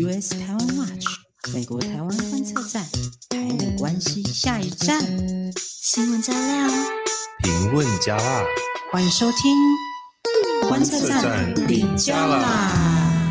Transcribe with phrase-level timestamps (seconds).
[0.00, 1.06] US 台湾 Watch
[1.52, 2.84] 美国台湾观测站，
[3.30, 5.00] 台美关系下一站，
[5.56, 6.68] 新闻加料，
[7.42, 8.44] 评论加辣，
[8.92, 9.52] 欢迎收听
[10.68, 12.70] 观测站底加啦！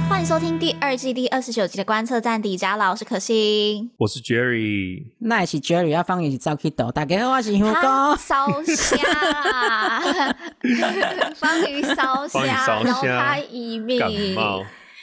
[0.09, 2.89] 欢迎收听第二季第二十九集的观测站底加啦！
[2.89, 7.23] 我是可心，我是 Jerry，那是 Jerry 要放一起照 K 豆，大家。
[7.23, 8.97] 好，我是胡哥，烧虾，
[11.39, 14.01] 方宇烧虾，然后他一命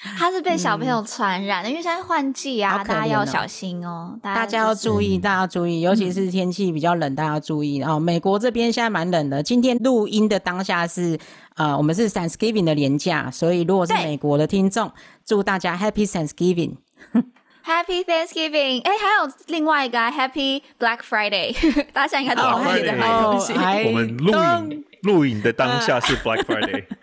[0.19, 4.19] 他是被小朋友传染的，嗯、因为现在换季啊，哦、大家要小心哦。
[4.23, 7.79] 大家要注意，大家要注意，尤其是天气比较冷，嗯、大家要注意。
[7.79, 9.43] 然后美国这边现在蛮冷的。
[9.43, 11.19] 今天录音的当下是
[11.57, 14.93] 呃，我们是 Thanksgiving 的连假，所以如果是美国的听众，
[15.25, 18.83] 祝大家 Happy Thanksgiving，Happy Thanksgiving。
[18.83, 21.55] 哎，还有另外一个 Happy Black Friday，
[21.95, 23.53] 大家应该都有在买东西。
[23.55, 26.85] 我们录影录影的当下是 Black Friday。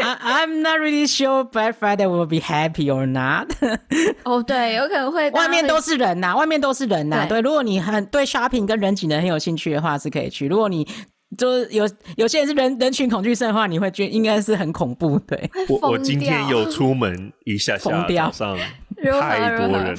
[0.00, 3.48] I, I'm not really sure Black Friday will be happy or not。
[4.24, 5.30] 哦，对，有可能会。
[5.32, 7.26] 外面都是人呐、啊，外面都是人呐、啊。
[7.26, 10.46] 对，对，如果你很对 shopping 跟人挤人很有兴趣的话，是可以去。
[10.48, 10.86] 如果你
[11.38, 15.18] 就是有有些人是人人群恐惧症的话，你会觉得应该是很恐怖。
[15.20, 18.58] 对，我我今天有出门一下下早上。
[19.02, 19.94] 太多人了，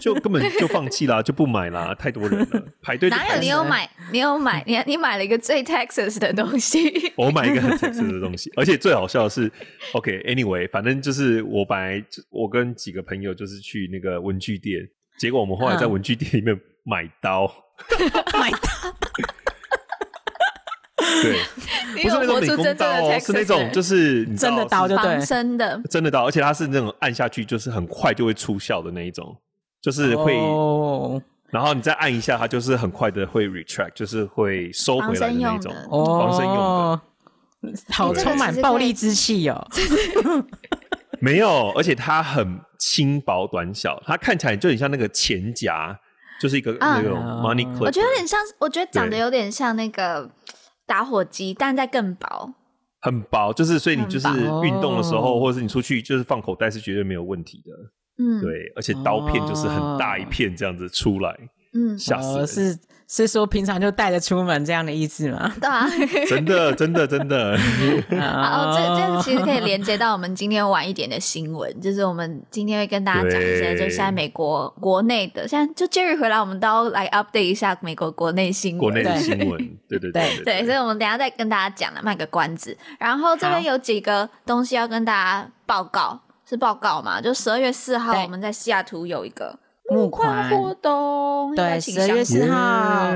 [0.00, 1.94] 就根本就放弃啦，就不买啦。
[1.94, 3.10] 太多人了，排队。
[3.10, 3.90] 哪有你有买？
[4.12, 4.62] 你有买？
[4.66, 7.12] 你你买了一个最 Texas 的东西。
[7.16, 9.50] 我买一个很 Texas 的东西，而且最好笑的是
[9.92, 17.52] ，OK，Anyway，反正就是我本来我跟几个朋友就是去那个文具店，结果我们后来在文具店里面买刀，
[18.38, 18.58] 买刀。
[21.22, 21.40] 对，
[22.02, 25.80] 不是那种美工刀哦，是那种就是真的刀，就对，真的。
[25.90, 29.36] 真的刀，而且它是那种按下去就是很快就会出效的那一种，
[29.80, 30.34] 就是会，
[31.50, 37.00] 然后你再按一下，它就是很快的会 retract，就是会收回来的那种，防身用的，
[37.92, 39.66] 好充满暴力之气哦。
[41.20, 45.94] 没有，而且它很轻薄短小，它看起来就很像那个钱夹，
[46.40, 47.80] 就是一个那种 money clip。
[47.80, 50.30] 我觉得有点像，我觉得长得有点像那个。
[50.90, 52.52] 打火机，但再更薄，
[53.00, 54.26] 很薄，就是所以你就是
[54.64, 57.72] 运动的时候，或者是你出去，就是放口袋是绝对没有问题的。
[58.18, 61.38] 嗯，对，而且刀片就是很大一片这样子出来。
[61.74, 62.46] 嗯，吓死人！
[62.48, 62.78] 是
[63.12, 65.52] 是说平常就带着出门这样的意思吗？
[65.60, 65.84] 对啊，
[66.28, 67.58] 真的真的真的。
[68.20, 78.80] 好，这这其实可以连接到我们今天晚一点的新闻，就是我们今天会跟大家讲一些，就现在美国国内的，现在就 Jerry 回来，我们都要来 update 一下美国国内新闻。
[78.80, 82.78] 国内的新闻，对对对对，所以我们等下再跟大家讲了，卖个关子。
[83.00, 87.20] 然后这边有几个东西要跟大家报告，是报告嘛？
[87.20, 89.58] 就十二月四号，我们在西雅图有一个。
[89.90, 90.48] 募款。
[90.50, 93.12] 活动，对，十二月四号。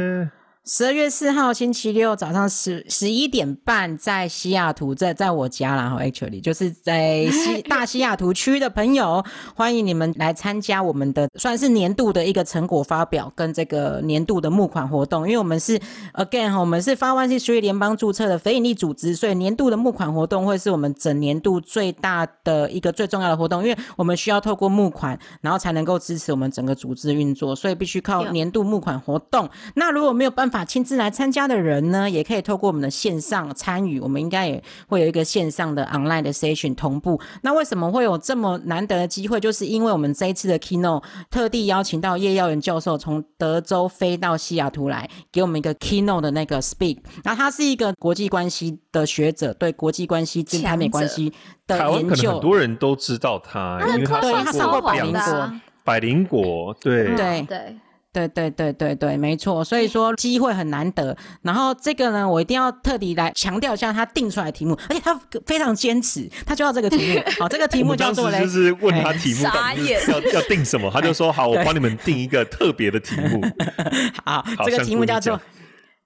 [0.67, 9.23] 十二月四号星期六早上十十一点半，在西雅图，在在我家，然后 actually 就是在西大西雅图区的朋友，
[9.55, 15.29] 欢迎你们来参加我们的算是年度的一个成果发表跟这个年度的募款活动。
[15.29, 15.79] 因为我们是
[16.15, 29.47] again 我们是 501c3 联邦注册的非营利组织，所以年度的募款活动会是我们整年度最大的一个最重要的活动，因为我们需要透过募款，然后才能够支持我们整个组织运作，所以必须靠年度募款活动。
[29.75, 33.99] 那如果没有办法法亲自来参加的人呢，也可以透过我们的线上参与。
[33.99, 37.21] 我们应该也会有一个线上的 online 的 session 同步。
[37.43, 39.41] 那为什么会有这么难得的机会？
[39.41, 46.99] 就是因为我们这一次的 keynote 特地邀请到叶耀元教授从德州飞到西雅图来，给我们一个 keynote 的那个 speak。
[47.25, 51.33] 然后他是一个国际关系的学者，对国际关系、跟台美关系
[51.67, 57.77] 的研究，可能很多人都知道他，因为他上过百灵果，百灵果，对对对。
[58.15, 61.17] 对对对对对，没错，所以说机会很难得。
[61.43, 67.23] 然后这个呢，我一定要特地来强调一下他定出来的题目，而且他非常坚持，他就要这个题目。
[67.41, 73.45] 好，这个题目叫做嘞，就是问他题目要要定什么，他就说好，我帮你们定一个特别的题目。
[74.25, 75.41] 好，这个题目叫做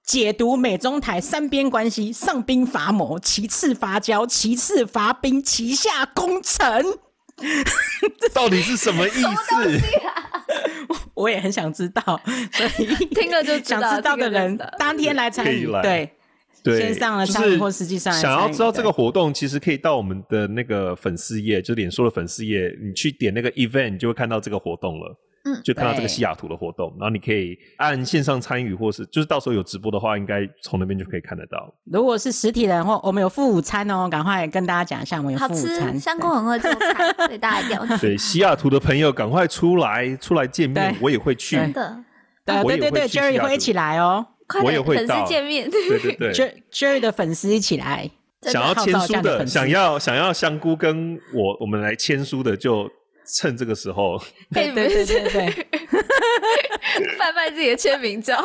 [0.03, 6.83] 解读美中台三边关系：上兵伐谋，其次伐交，其次伐兵，其下攻城。
[8.33, 9.79] 到底是什么意思？
[11.13, 12.01] 我也很想知道，
[12.53, 16.09] 所以听了就想知道的人当天来参与，对
[16.61, 25.15] 对，线上了参与或实际上想要知道这个活动，其实可以到我们的那个粉丝页，就脸书的粉丝页，你去点那个 event，你就会看到这个活动了。
[25.53, 31.73] 嗯，就看到这个西雅图的活动，然后你可以按线上参与，或是就是到时候有直播的话，应该从那边就可以看得到。
[31.85, 35.99] 如果是实体的话，我们有附午餐哦，赶快跟大家讲一下，我们有附午餐。
[35.99, 38.01] 香菇很会做菜，所以大家一定要去。
[38.05, 41.55] 对，西雅图的朋友赶快出来，出来见面，我也会去。
[41.55, 42.03] 真的，
[42.45, 44.25] 对对对对，Jerry 会一起来哦，
[44.63, 45.69] 我也会粉丝见面。
[45.69, 46.33] 对对对，
[46.71, 48.09] Jerry 的粉丝一起来，
[48.43, 52.89] 想要签书的，想要想要香菇跟我我们来签书的就。
[53.33, 54.21] 趁这个时候，
[54.53, 55.67] 对对对对对，
[57.17, 58.41] 翻翻 自己的签名照。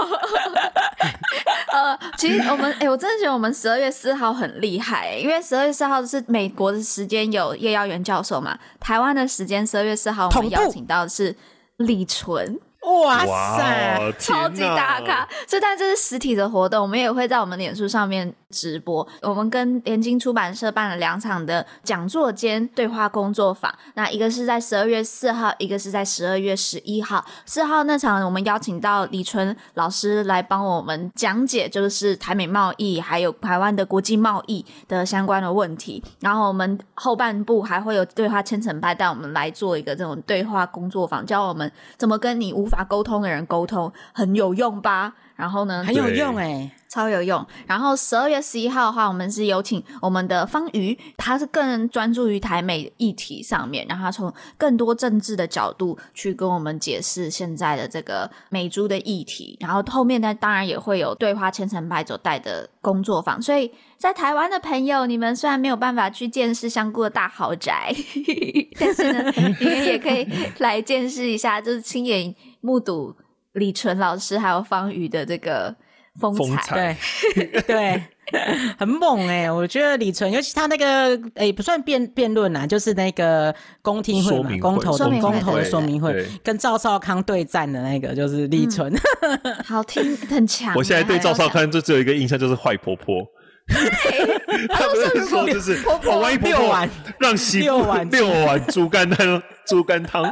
[1.72, 11.34] 呃，其实我们，哎、欸，我真的觉得我们十二月四号很厉害、欸，因为十二月四号是美国的时间有叶耀元教授嘛，台湾的时间十二月四号我们邀请到的是
[11.78, 12.58] 李淳。
[12.84, 15.26] 哇塞，哇超级大咖！
[15.46, 19.06] 这但这是实体的活动，我们也会在我们脸书上面直播。
[19.22, 27.24] 我们跟联经出版社办了两场的讲座兼对话工作坊，那一个是在十二月四号，一个是在十二月十一号。
[27.44, 36.02] 四号那场我们邀请到李淳老师来帮我们讲解，就是台美贸易还有台湾的国际贸易的相关的问题。
[36.20, 45.14] 然后我们后半部还会有对话千层派带我们来做一个这种对话工作坊，教我们怎么跟你无法沟通的人沟通很有用吧？
[45.36, 47.44] 然后呢，很有用哎、欸，超有用。
[47.66, 59.56] 然后十二月十一号的话，我们是有请我们的方瑜，他是更专注于台美议题上面，然后他从更多政治的角度去跟我们解释现在的这个美猪的议题。
[59.60, 63.42] 然后后面呢，当然也会有对话千层派所带的工作坊。
[63.42, 67.92] 所以在台湾的朋友，你们虽然没有办法去见识香菇的大豪宅，
[68.78, 70.28] 但是呢，你们也可以
[70.58, 73.12] 来见识一下，就是亲眼目睹。
[73.54, 75.74] 李淳老师还有方宇的这个
[76.20, 76.96] 风采，
[77.34, 78.02] 对 对，
[78.78, 79.50] 很猛哎、欸！
[79.50, 88.92] 我觉得李淳，尤其他那个哎、欸，不算辩辩论啊，就是那个公听会嘛，公投的公投的说明会，跟赵少康对战的那个就是李淳，
[89.22, 90.74] 嗯、好听很强。
[90.76, 93.24] 我现在对赵少康就只有一个印象，就是坏婆婆。
[94.68, 100.22] 他不是说就是婆婆万一婆婆让媳妇六碗六碗猪肝汤，猪肝汤。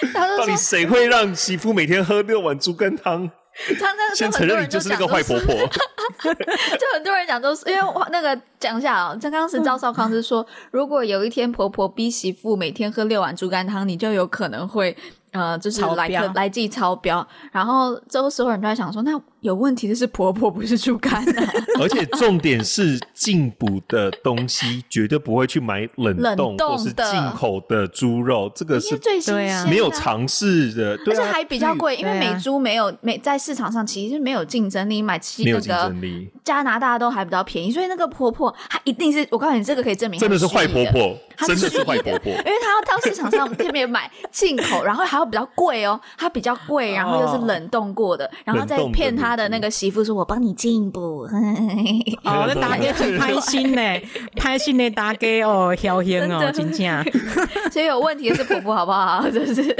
[0.38, 3.30] 到底谁会让媳妇每天喝六碗猪肝汤？
[4.14, 5.54] 先承认你就是那个坏婆婆。
[5.56, 14.94] 就很多人讲都是因为那个讲一下啊，像当时赵少康是说，如果有一天婆婆逼媳妇每天喝六碗猪肝汤，你就有可能会
[15.32, 17.26] 呃，就是来个来记超标。
[17.52, 19.20] 然后之后所有人都在想说，那。
[19.40, 21.52] 有问题的是婆婆，不是猪肝啊。
[21.78, 35.94] 而且重点是进补的东西绝对不会去买冷冻或是进口的猪肉，这个是最新鲜，没有尝试的，而且还比较贵，因为美猪没有没在市场上其实没有竞争力，买那个
[36.42, 51.26] 加拿大都还比较便宜，所以那个婆婆她一定是我告诉你，这个可以证明真的是坏婆婆，真的是坏婆婆，因为她要到市场上这边买进口，然后还要比较贵哦，它比较贵，然后又是冷冻过的，然后再骗他的那个媳妇说：“我帮你进补。
[52.24, 53.82] ”哦，那大家很开心呢，
[54.36, 56.76] 开心的大家哦，嚣天哦，真的。
[57.70, 59.28] 所以有问题的是婆婆，好不好？
[59.30, 59.74] 就是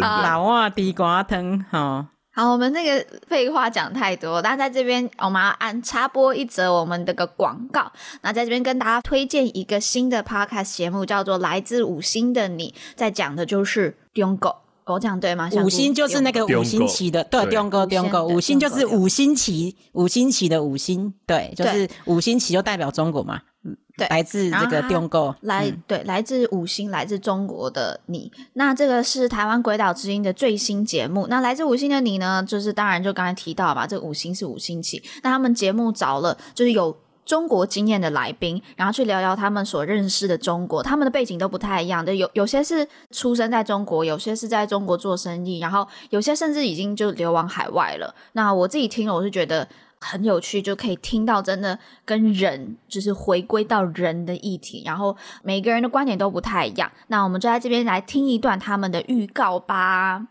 [0.00, 2.06] 老话地瓜汤，好。
[2.34, 7.92] 好，我们那个废话讲太多，那在这边我们要按插播一则我们的个广告。
[8.22, 14.62] 那在这边跟大家推荐一个新的 podcast 节目，叫做《来自五星的你》，在讲的就是中国。
[14.84, 15.48] 我讲对吗？
[15.64, 31.28] 五星就是那个五星旗的，对，中国中国五星就是五星旗，五星旗的五星，对，就是五星旗就代表中国嘛，嗯，对，来自这个中国，来对，来自五星，来自中国的你，那这个是台湾鬼岛之音的最新节目。
[31.28, 36.94] 那来自五星的你呢，就是当然就刚才提到吧，这五星是五星旗，那他们节目找了就是有。
[37.24, 48.14] 中国经验的来宾，然后去聊聊他们所认识的中国，他们的背景都不太一样的，有有些是出生在中国，有些是在中国做生意，然后有些甚至已经就流亡海外了。
[48.32, 49.68] 那我自己听了，我是觉得
[50.00, 56.90] 很有趣，就可以听到真的跟人就是回归到人的议题，然后每个人的观点都不太一样。
[57.06, 60.26] 那我们就在这边来听一段他们的预告吧。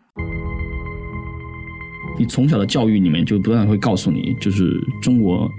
[2.20, 5.50] 你从小的教育里面就不断会告诉你，就是中国。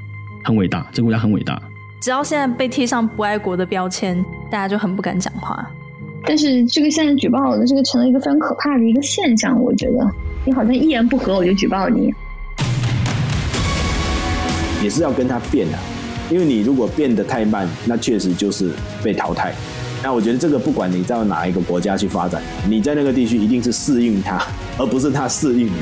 [0.42, 1.60] 很伟大，这个国家很伟大。
[2.00, 5.64] 只要现在被贴上不爱国的标签，大家就很不敢讲话。
[6.24, 10.10] 但是这个现在举报的这个成了一个非常可怕的一个现象，我觉得
[10.44, 12.12] 你好像一言不合我就举报你，
[14.82, 15.78] 也是要跟他变的，
[16.30, 18.70] 因为你如果变得太慢，那确实就是
[19.02, 19.52] 被淘汰。
[20.02, 24.40] 那我觉得这个不管你在哪一个国家去发展，你在那个地区一定是适应他，
[24.76, 25.72] 而不是他适应你。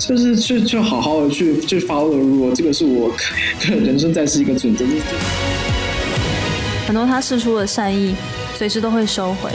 [0.00, 3.12] 就是去去好好的去去 follow 如果这个是我
[3.60, 4.84] 人生在世一个准则。
[6.86, 8.16] 很多他释出的善意，
[8.54, 9.50] 随时都会收回。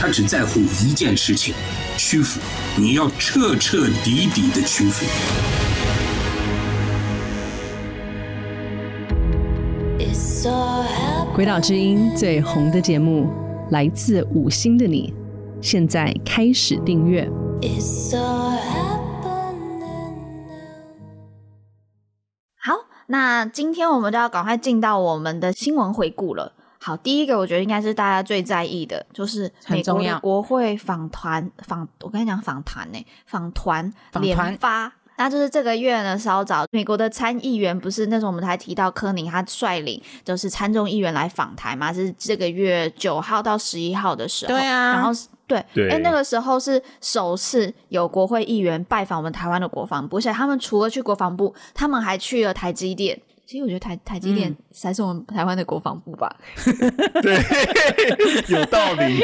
[0.00, 1.52] 他只在乎一件事情：
[1.96, 2.40] 屈服。
[2.76, 5.04] 你要彻彻底底的屈服。
[11.34, 13.28] 鬼岛之音最红的节目，
[13.70, 15.12] 来自五星的你，
[15.60, 17.28] 现在开始订阅。
[23.10, 26.52] 那今天我们就要赶快进到我们的新闻回顾了。
[26.80, 34.92] 好，第一个我觉得应该是大家最在意的，就是美国的国会访团访，我跟你讲访团呢，访团连发。
[35.16, 44.54] 那就是这个月呢，稍早，美国的参议员不是那时候我们才提到柯宁他率领就是参众议员来访台嘛，是这个月九号到十一号的时候。
[44.54, 45.10] 对啊，然后
[45.48, 53.18] 对，哎，那个时候是首次有国会议员拜访我们台湾的国防部，而且他们除了去国防部，他们还去了台积电。
[53.46, 56.30] 其实我觉得台台积电才是我们台湾的国防部吧？
[56.66, 57.42] 嗯、对，
[58.54, 59.22] 有道理，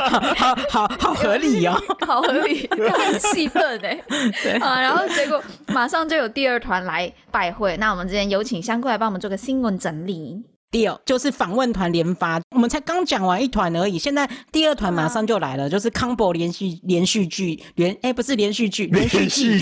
[0.08, 4.02] 好好好合理哦， 好合理，很气愤哎。
[4.42, 10.42] 对啊，然后结果马上就有第二团来拜会，那我们今天有请香菇来帮我们做个新闻整理。
[10.74, 19.54] 第二就是访问团连发，我们才刚讲完一团而已，现在第二团马上就来了，就是 combo 连续连续剧连哎不是连续剧连续剧。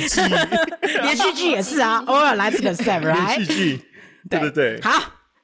[1.02, 1.50] 连续剧。
[1.52, 3.80] 也是啊，偶尔来这个 set 连续剧，
[4.30, 4.90] 对对对，好。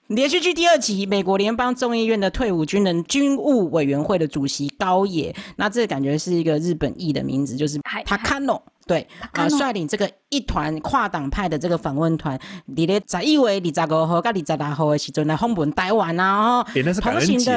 [0.06, 17.52] 连续剧第二集，美国联邦众议院的退伍军人军务委员会的主席高野，那这个感觉是一个日本裔的名字，就是塔卡诺，对，啊，率领这个一团跨党派的这个访问团，你咧十一月二十五号甲二十六号的时阵来访问台湾啊，欸、那是感恩节，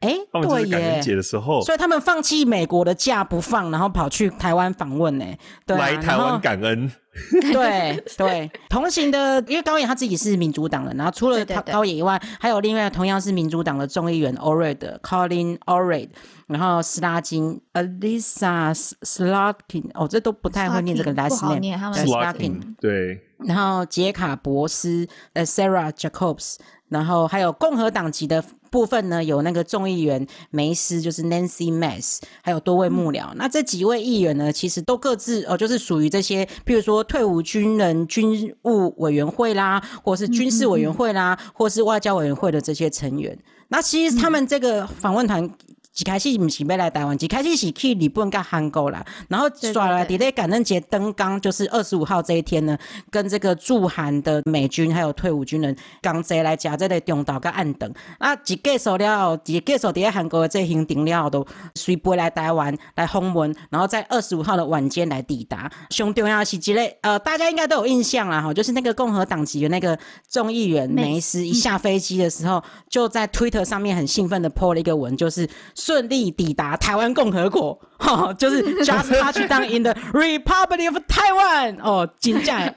[0.00, 5.24] 哎，对耶，感恩节的时候，所以他们放弃美国的假不放，然后跑去台湾访问呢，
[5.64, 6.92] 对、啊，来台湾感恩。
[7.52, 16.08] 对对，同行的，因为高野他自己是民主党人，然后除了他高野以外，还有另外同样是民主党的众议员 Allred Colin Allred，
[16.46, 28.44] 然后斯拉金 Alisa Slotkin，哦，这都不太会念这个 last name，Slotkin，对，然后杰卡博斯呃 Sarah Jacobs，然后还有共和党籍的。
[28.70, 33.32] 部分呢，有那个众议员梅斯，就是 Nancy Mass，还有多位幕僚。
[33.32, 43.38] 嗯、那这几位议员呢，其实都各自哦，就是属于这些，譬如说退伍军人军务委员会啦，或是军事委员会啦，嗯、或是外交委员会的这些成员。
[43.68, 45.50] 那其实他们这个访问团。
[45.98, 52.78] 一开始不是要来台湾，一开始是去日本跟韩国啦，然后耍了在感恩节登岗，就是二十五号这一天呢，
[53.10, 65.70] 跟这个驻韩的美军还有退伍军人刚才来加这个中岛跟暗等，啊，一结束了后，一结束在韩国的这行程了后，都随飞来台湾来访问，然后在二十五号的晚间来抵达。
[65.90, 69.98] 上重要是这个，呃，大家应该都有印象啦，哈，就是那个共和党籍的那个
[70.30, 75.48] 众议员梅斯一下飞机的时候，就在 Twitter 上面很兴奋的 po 了一个文，就是。
[75.80, 81.80] 顺利抵达台湾共和国，哈， 就是 just touchdown in the Republic of Taiwan。
[81.80, 82.72] 哦，金价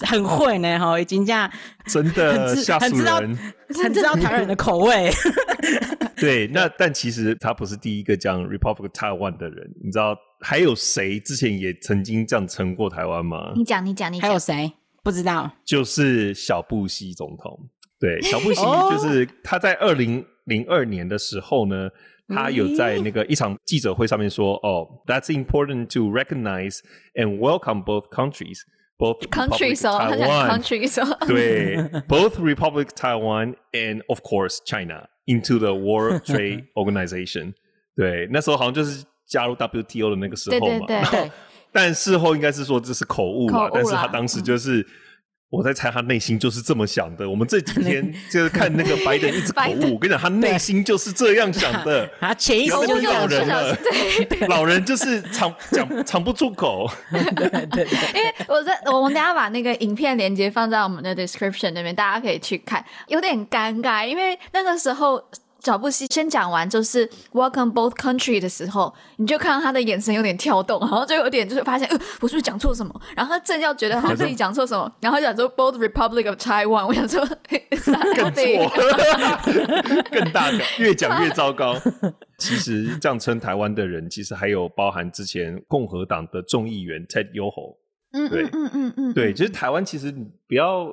[0.00, 1.50] 很会呢，哈，金价
[1.86, 3.16] 真的吓死人，很知道，
[3.82, 5.10] 很知道台湾人的口味。
[6.20, 13.52] 对，那但其实他不是第一个讲 Republic of Taiwan 的人，你知道还有谁之前也曾经这样称过台湾吗？
[13.56, 14.70] 你讲，你讲，你讲，还有谁？
[15.02, 17.58] 不知道，就是小布希总统。
[17.98, 21.88] 对，小布希就是他在二零零二年的时候呢。
[22.31, 26.79] 他有在那个一场记者会上面说：“哦，That's important to recognize
[27.15, 28.59] and welcome both countries,
[28.97, 30.95] both countries, Taiwan, countries.
[31.25, 37.53] 对，both Republic Taiwan and of course China into the World Trade Organization。
[37.95, 40.85] 对，那时候好像就是加入 WTO 的那个时候嘛。
[40.85, 41.31] 对对对。
[41.71, 44.85] 但事后应该是说这是口误嘛，但是他当时就是。
[45.52, 47.28] 嗯”我在猜他内心就是这么想的。
[47.28, 52.10] 我们这几 天就是看那个白人一直口 误，我跟你讲，他内心就是这样想的。
[52.20, 53.76] 啊，潜意识就是老人了，
[54.48, 56.90] 老人就是藏讲藏不住口。
[57.36, 57.84] 对对对。
[58.14, 62.84] 因为我在我们等下把那个影片连接放在我们的 description 那边，大家可以去看。
[63.08, 65.22] 有点尴尬，因为那个时候。
[65.62, 73.00] 小布希先讲完就是 Welcome both country 的时候，你就看到他的眼神有点跳动，然后就有点就是发现，呃，我是不是讲错什么？
[73.14, 78.72] 然后他正要觉得好像自己讲错什么， 然后讲说 Both Republic of Taiwan，我想说 更错，
[80.10, 81.76] 更大的，越讲越糟糕。
[82.38, 87.76] 其实这样称台湾的人，其实还有包含之前共和党的众议员 Ted Yoho，
[88.12, 90.92] 嗯嗯嗯嗯嗯，对，就是台湾其实你不要。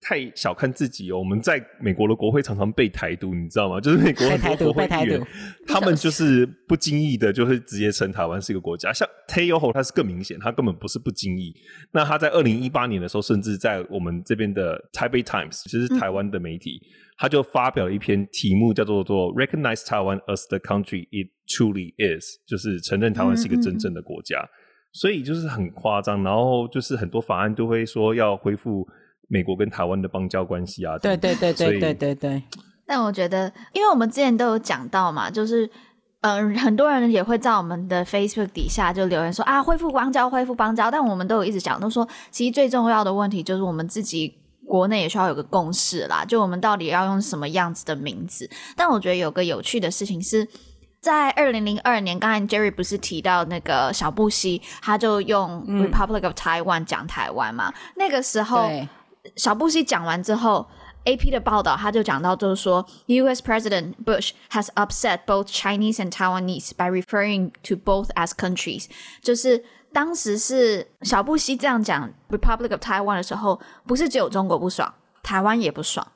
[0.00, 1.18] 太小看自己哦！
[1.18, 3.80] 我们在美国的国会常常被台独，你知道吗？
[3.80, 5.20] 就是美国很多国会议员，
[5.66, 8.92] 他们就是不经意的就是直接称台湾是一个国家。
[8.92, 11.52] 像 Ted Yoho 他是更明显，他根本不是不经意。
[11.92, 16.86] 那他在二零一八年的时候，甚至在我们这边的 Taipei Times，其实台湾的媒体，嗯、
[17.18, 24.38] 他就发表了一篇题目叫做做 Recognize Taiwan as the country it truly is，就是承认台湾是一个真正的国家。
[24.38, 28.86] 嗯嗯嗯，所以就是很夸张，然后就是很多法案都会说要恢复。
[29.28, 32.42] 美国跟台湾的邦交关系啊，对对对对对对对。
[32.86, 35.66] 但我觉得，因为我们之前都有讲到嘛，就是
[36.20, 40.90] 嗯、呃，很多人也会在我们的 Facebook 底下就留言说啊，恢复邦交，恢复邦交。
[40.90, 44.42] 但我们都有一直讲，都说其实最重要的问题就是我们自己。
[44.68, 48.50] 国内也需要有个共识啦，就我们到底要用什么样子的名字？
[48.74, 50.44] 但我觉得有个有趣的事情是，
[51.00, 57.68] 在二零零二年，刚才 Jerry 不是提到那个小布希，他就用 Republic of Taiwan 讲台湾嘛？
[57.68, 58.68] 嗯、那个时候，
[59.34, 60.66] 小布希讲完之后
[61.04, 63.42] ，AP 的报道他就讲到，就是说，U.S.
[63.42, 68.86] President Bush has upset both Chinese and Taiwanese by referring to both as countries，
[69.22, 69.64] 就是。
[69.92, 74.92] 当时是小布希这样讲 Republic of Taiwan 的时候，不是只有中国不爽，
[75.22, 76.06] 台湾也不爽，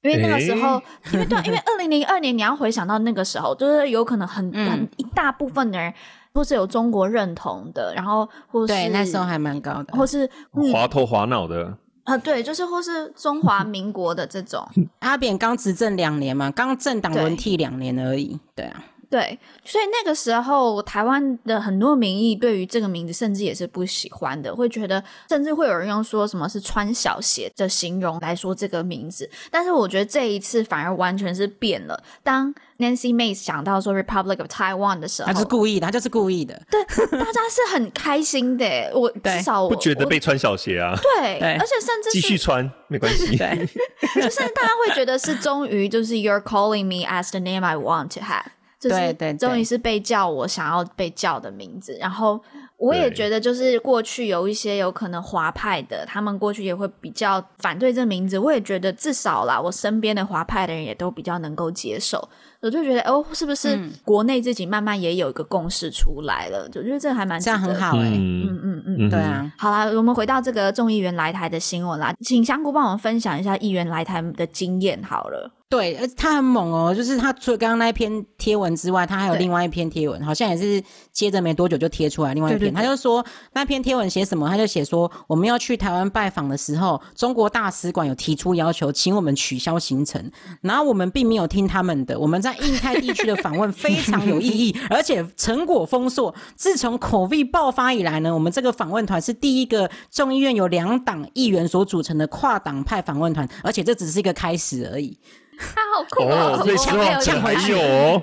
[0.00, 5.92] 因为那个时候，欸、 因为对，因为二零零二年你要回想到那个时候，就是有可能很、嗯、很一大部分的人
[6.32, 14.66] 或是有中国认同的，然后或是对那时候还蛮高的，或是、嗯、滑头滑脑的啊，对，就是或是中华 民国的这种，
[15.00, 18.84] 阿扁刚执政两年嘛，刚政党轮替两年而已，对，对啊。
[19.12, 29.28] 对，所以那个时候台湾的很多民意对于这个名字甚至也是不喜欢的，会觉得甚至会有人用说什么是穿小鞋的形容来说这个名字。
[29.50, 32.02] 但是我觉得这一次反而完全是变了。
[32.22, 36.58] 当 Nancy Mace 想到说 Republic of Taiwan 的时候，他是故意的，他就是故意的。
[36.70, 38.64] 对，大家是很开心的。
[38.94, 40.96] 我至少我不觉得被穿小鞋啊。
[40.96, 43.36] 对，而且甚至继续穿没关系。
[43.36, 43.68] 对
[44.16, 48.46] 就甚至大家会觉得是终于就是 You're calling me as the name I want to have。
[48.82, 52.40] 就是终于是被叫我想要被叫的名字，然后
[52.76, 58.36] 我也觉得，就是过去有一些有可能华派的，他们过去也会比较反对这名字。
[58.36, 62.28] 我也觉得至少啦，我身边的华派的人也都比较能够接受。
[62.62, 66.68] 我就觉得哦，是不是国内自己慢慢也有一个共识出来了？
[66.68, 69.52] 就觉得这还蛮这样很好哎、欸，嗯嗯嗯，嗯，对啊。
[69.58, 75.50] 好啦，我们回到这个众议员来台的新闻啦，请香菇帮我们分享一下议员来台的经验好了。
[75.68, 82.58] 对，他很猛哦，就是他除了刚刚那一篇贴文之外，他还有另外一篇贴文，好像也是接着没多久就贴出来另外一篇。
[82.60, 84.46] 对对对，他就说那篇贴文写什么？
[84.50, 92.20] 他就写说我们要去台湾拜访的时候，中国大使馆有提出要求，请我们取消行程，然后我们并没有听他们的。
[92.20, 96.34] 我们在印太地区的访问非常有意义， 而且成果丰硕。
[96.54, 105.18] 自从 COVID 爆发以来呢，我们这个访问团是第一个众议院有两党议员所组成的跨党派访问团，而且这只是一个开始而已。
[105.58, 106.60] 他好酷哦！
[106.64, 108.20] 所以呛呛回去哦，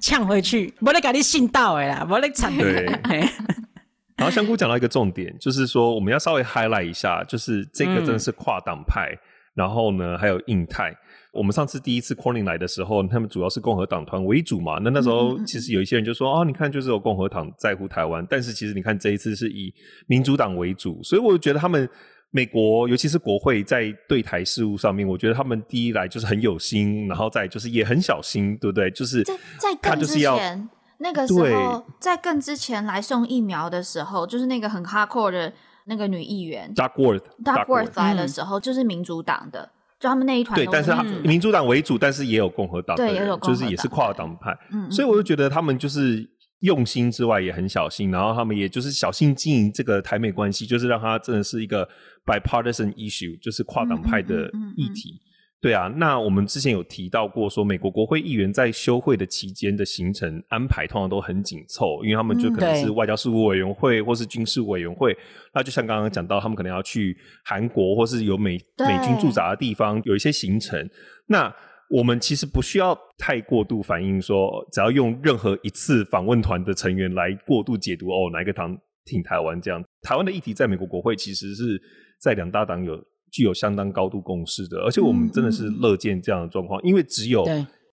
[0.00, 2.56] 呛回去，我来给你信道哎啦，我来惨。
[2.56, 2.86] 对。
[4.16, 9.18] 然后香菇讲到一个重点，就是说我们要稍微 highlight 一下，就是这个真的是跨党派，嗯、
[9.54, 10.94] 然后呢还有印太。
[11.32, 14.78] 我们上次第一次 Corning 来的时候，他们主要是共和党团为主嘛。
[14.82, 19.72] 那那时候其实有一些人就说：“哦，你看，就是有共和党在乎台湾。”但是其实你看这一次是以
[20.06, 21.88] 民主党为主，所以我觉得他们。
[22.30, 28.90] 美国，尤其是国会，在对台事务上面，我觉得他们第一来就是很有心，然后再就是也很小心，对不对？
[28.90, 35.50] 就是在在更之前那个时候，在更之前来送疫苗的时候，就是那个很 hardcore 的
[35.86, 46.28] 那个女议员 Duckworth，Duckworth 来的时候，就是民主党的，就他们那一团对，但是民主党为主，但是也有共和党，对，也有就是也是跨党派，嗯，所以我就觉得他们就是。
[46.62, 51.88] 用心之外也很小心，然后他们也就是小心经营这个台美关系，就是让它真的是一个
[52.26, 55.20] bipartisan issue，就是跨党派的议题。
[55.60, 65.16] 对啊，那我们之前有提到过，说美国国会议员在休会的期间的行程安排通常都很紧凑，因为他们就可能是外交事务委员会或是军事委员会。
[65.52, 70.88] 那就像刚刚讲到，他们可能要去韩国或是有美美军驻扎的地方，有一些行程。
[71.26, 71.52] 那
[71.90, 79.82] 我们其实不需要太过度反应，说只要用任何一次访问团的成员来过度解读哦，哪一个党挺台湾这样。
[80.02, 81.82] 台湾的议题在美国国会其实是
[82.20, 82.96] 在两大党有
[83.30, 87.46] 具有相当高度共识的，而且我们真的是乐见这样的状况，因为只有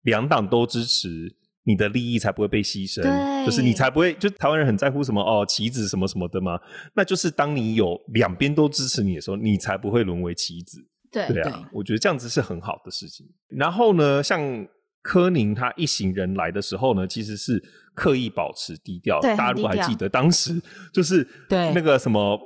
[0.02, 3.02] 两党都支持，你的利益才不会被牺牲，
[3.44, 6.58] 就是你才不会就台湾人很在乎什么哦棋子什么什么的嘛，
[6.94, 10.78] 那就是当你有两边都支持你的时候，你才不会沦为棋子。
[11.10, 13.26] 对对啊对，我觉得这样子是很好的事情。
[13.48, 14.66] 然后呢，像
[15.02, 17.62] 柯宁他一行人来的时候呢，其实是
[17.94, 19.18] 刻意保持低调。
[19.20, 20.60] 大家如果还记得当时，
[20.92, 22.38] 就是对那个什么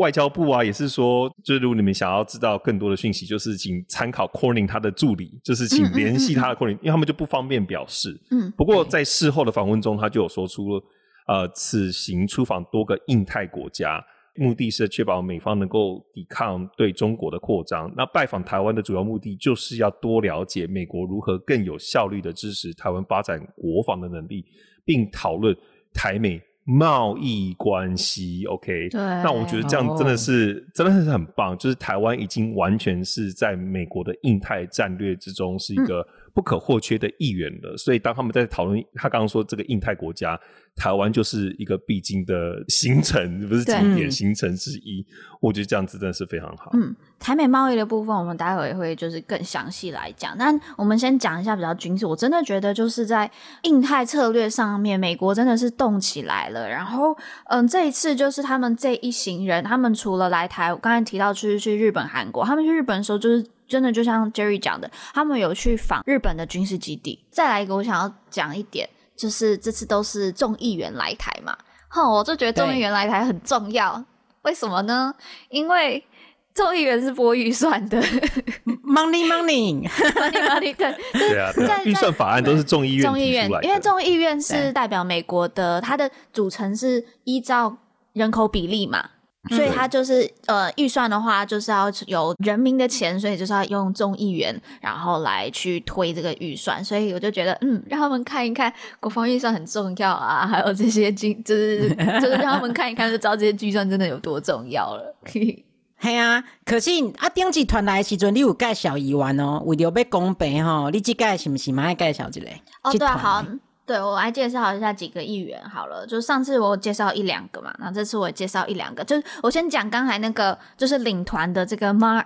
[0.00, 8.18] 外交部啊，也是说，就是如果你们想要知道更多的讯息，就是请参考 Corning 他的助理，就是请联系他的 Corning，因为他们就不方便表示。
[8.30, 8.50] 嗯。
[8.56, 10.82] 不过在事后的访问中，他就有说出了，
[11.28, 14.02] 呃，此行出访多个印太国家。
[14.36, 17.92] 目的是确保美方能够抵抗对中国的扩张。
[17.94, 24.46] 那拜访台湾的主要目的，就是要多了解美国如何更有效率的支持台湾发展国防的能力，
[24.84, 25.54] 并讨论
[25.92, 28.44] 台美贸易关系。
[28.46, 31.56] OK，对，那我觉得这样真的是、哦、真的是很棒。
[31.58, 37.76] 就是台湾已经完全是在美国的印太战略之中是一个不可或缺的一员了。
[37.76, 40.38] 所以当他们在讨论他刚刚说这个印太国家，
[40.76, 45.04] 台湾就是一个必经的行程，不是景点行程之一。
[45.40, 46.70] 我觉得这样子真的是非常好。
[46.74, 50.36] 嗯，台美贸易的部分，我们待会也会就是更详细来讲。
[50.38, 52.06] 但我们先讲一下比较军事。
[52.06, 53.30] 我真的觉得就是在
[53.62, 56.68] 印太策略上面，美国真的是动起来了。
[56.68, 57.16] 然后，
[57.46, 67.24] 嗯，这一次就是他们这一行人，他们除了来台，我刚才提到去去日本、韩国，他们去日本的时候，就是真的就像 Jerry 讲的，他们有去访日本的军事基地。
[67.30, 71.56] 再来一个，我想要讲一点，就是这次都是众议员来台嘛，
[71.88, 74.04] 哼，我就觉得众议员来台很重要。
[74.42, 75.14] 为什么呢？
[75.50, 76.04] 因为
[76.52, 78.02] 众议员是拨预算的，
[78.82, 80.94] money money money money，对
[81.30, 83.06] 对啊，预算法案都是众议院。
[83.06, 87.76] 众议院，因为众议院是代表美国的，它的组成是依照
[88.14, 89.10] 人口比例嘛。
[89.48, 96.84] 所以他就是呃，预算的话就是要有人民的钱，所以就是要用众议员，然后来去推这个预算。
[96.84, 101.88] 所以我就觉得，嗯，让他们看一看国防预算很重要啊，还有这些经，就是
[102.20, 105.16] 就是让他们看一看，就知道这些预算真的有多重要了。
[105.96, 112.46] 嘿啊，可是啊，顶集团来的时阵，你有介绍议员哦，为了要公平吼，你这届是不是嘛爱介绍一个？
[112.82, 113.44] 哦，对啊，好。
[113.90, 122.24] 对，我来介绍一下几个议员好了，就上次我介绍一两个嘛，然后这次我也介绍一两个，就是我先讲刚才那个，就是领团的这个 Mark，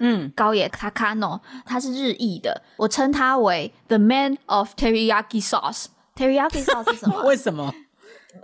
[0.00, 5.84] 嗯，高野 Takano，他是日裔的，我称他为 The Man of Teriyaki Sauce。
[6.16, 7.22] Teriyaki Sauce 是什么？
[7.22, 7.72] 为什么？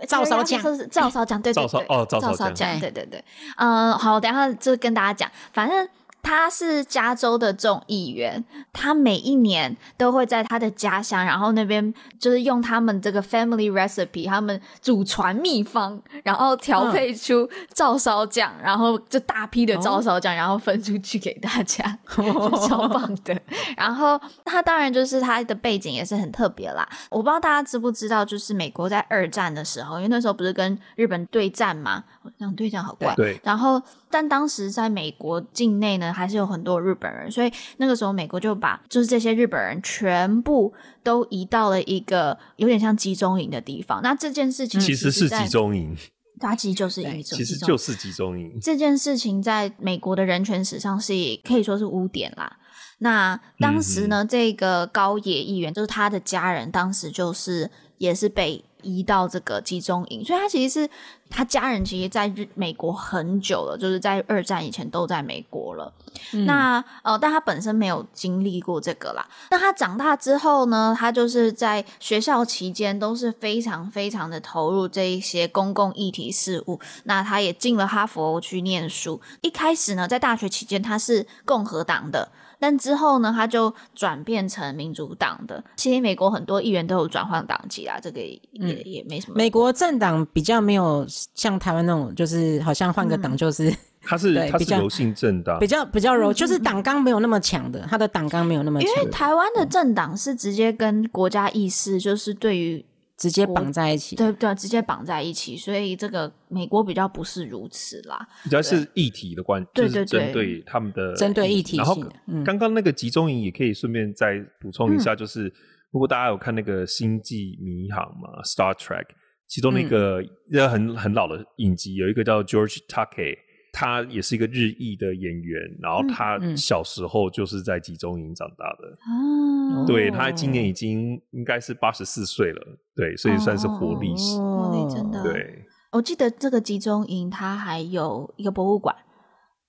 [0.07, 3.21] 照烧酱是照烧酱，对对对，哦，照烧酱，对对对，
[3.57, 5.89] 嗯，好，等一下就跟大家讲，反正。
[6.23, 23.35] 他是加州的众议员，他每一年都会在他的家乡，然后那边就是用他们这个 family recipe，他们祖传秘方，然后调配出照烧酱，嗯、然后就大批的照烧酱，然后分出去给大家，哦、 超棒的。
[23.75, 32.03] 然后他当然就是他的背景也是很特别啦，我不知道大家知不知道，就是美国在二战的时候，因为那时候不是跟日本对战嘛，
[32.37, 33.81] 这样对战好怪，对，然后。
[34.11, 44.01] 但当时在美国境内呢，还是有很多日本人，所以那个时候美国就把就是这些日本人全部都移到了一个有点像集中营的地方。
[44.03, 45.95] 那这件事情其实是集中营，
[46.39, 48.59] 它其实就是一种，其实就是集中营。
[48.61, 52.57] 这件事情在美国的人权史上是可以说是污点啦。
[52.99, 58.65] 那当时呢，嗯、这个高野议员就是他的家人，当时就是也是被。
[58.81, 60.89] 移到这个集中营，所以他其实是
[61.29, 65.93] 他家人，其实在日美国很久了，就是在二战以前都在美国了。
[66.33, 69.27] 嗯、那呃，但他本身没有经历过这个啦。
[69.49, 76.79] 那他长大之后呢，他就是在学校期间都是非常非常的投入这一些公共议题事务。
[77.03, 79.21] 那他也进了哈佛去念书。
[79.41, 82.29] 一开始呢，在大学期间他是共和党的。
[82.61, 85.63] 但之后呢，他就转变成民主党的。
[85.75, 89.33] 其实美国很多议员都有转换党籍啊，这个也、嗯、也没什么。
[89.35, 93.73] 美国政党比较没有像台湾那种，就是好像换个党就是。
[94.03, 97.81] 他是他是柔性政党，比较比较柔，就是党纲没有那么强的。
[97.89, 98.89] 他的党纲没有那么强。
[98.89, 102.85] 因为台湾的政党是直接跟国家意识，就是对于。
[103.21, 111.77] 直接绑在一起，对对，直接绑在一起，所以这个美国比较不是如此啦，比较是议题的关，对对对，针对他们的针对议题。
[111.77, 111.95] 然后
[112.43, 115.51] 刚刚那个集中营也可以顺便再补充一下，就是、嗯、
[115.91, 119.05] 如果大家有看那个星际迷航嘛，Star Trek，
[119.47, 120.19] 其中那个
[120.67, 123.37] 很很老的影集，有一个叫 George Takei。
[123.71, 128.97] 他也是一个日裔的演员，然后他小时候就是在集中营长大的。
[129.07, 132.61] 嗯、对，他今年已经应该是八十四岁了，
[132.95, 134.37] 对，所以算是活历史。
[134.37, 135.23] 哦真的。
[135.23, 138.95] 对，我记得这个集中营它还有一个博物馆，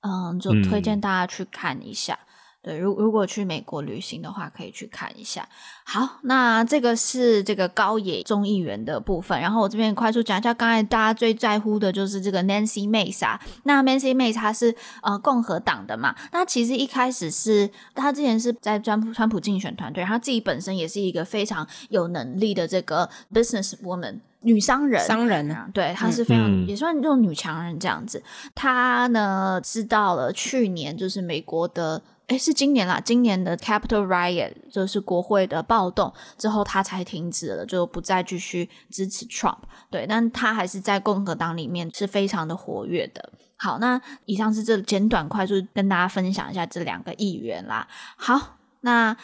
[0.00, 2.14] 嗯，就推荐大家去看一下。
[2.14, 2.28] 嗯
[2.62, 5.48] 对，如如果去美国旅行的话，可以去看一下。
[5.82, 9.40] 好，那这个是这个高野众议员的部分。
[9.40, 13.40] 然后我这边快速讲一下，刚才大家最在乎的就是这个 Nancy Mace 啊。
[13.64, 14.72] 那 Nancy Mace 她是
[15.02, 16.14] 呃共和党的嘛？
[16.30, 25.04] 那其实一开始是她之前是在川普川普竞选团队，她自己本身也是一个非常有能力的这个 business woman 女商人。
[25.04, 28.22] 商人啊，对，她是非常、嗯、也算这种女强人这样子。
[28.54, 32.00] 她呢知道了去年就是美国的。
[32.32, 39.58] 诶，是今年啦，今年的 Capitol Riot 就是国会的暴动之后，他才停止了，就不再继续支持 Trump。
[39.90, 43.30] 对，但他还是在共和党里面是非常的活跃的。
[43.58, 47.86] 好，那以上是这简短快速跟大家分享一下这两个议员啦。
[48.16, 49.14] 好，那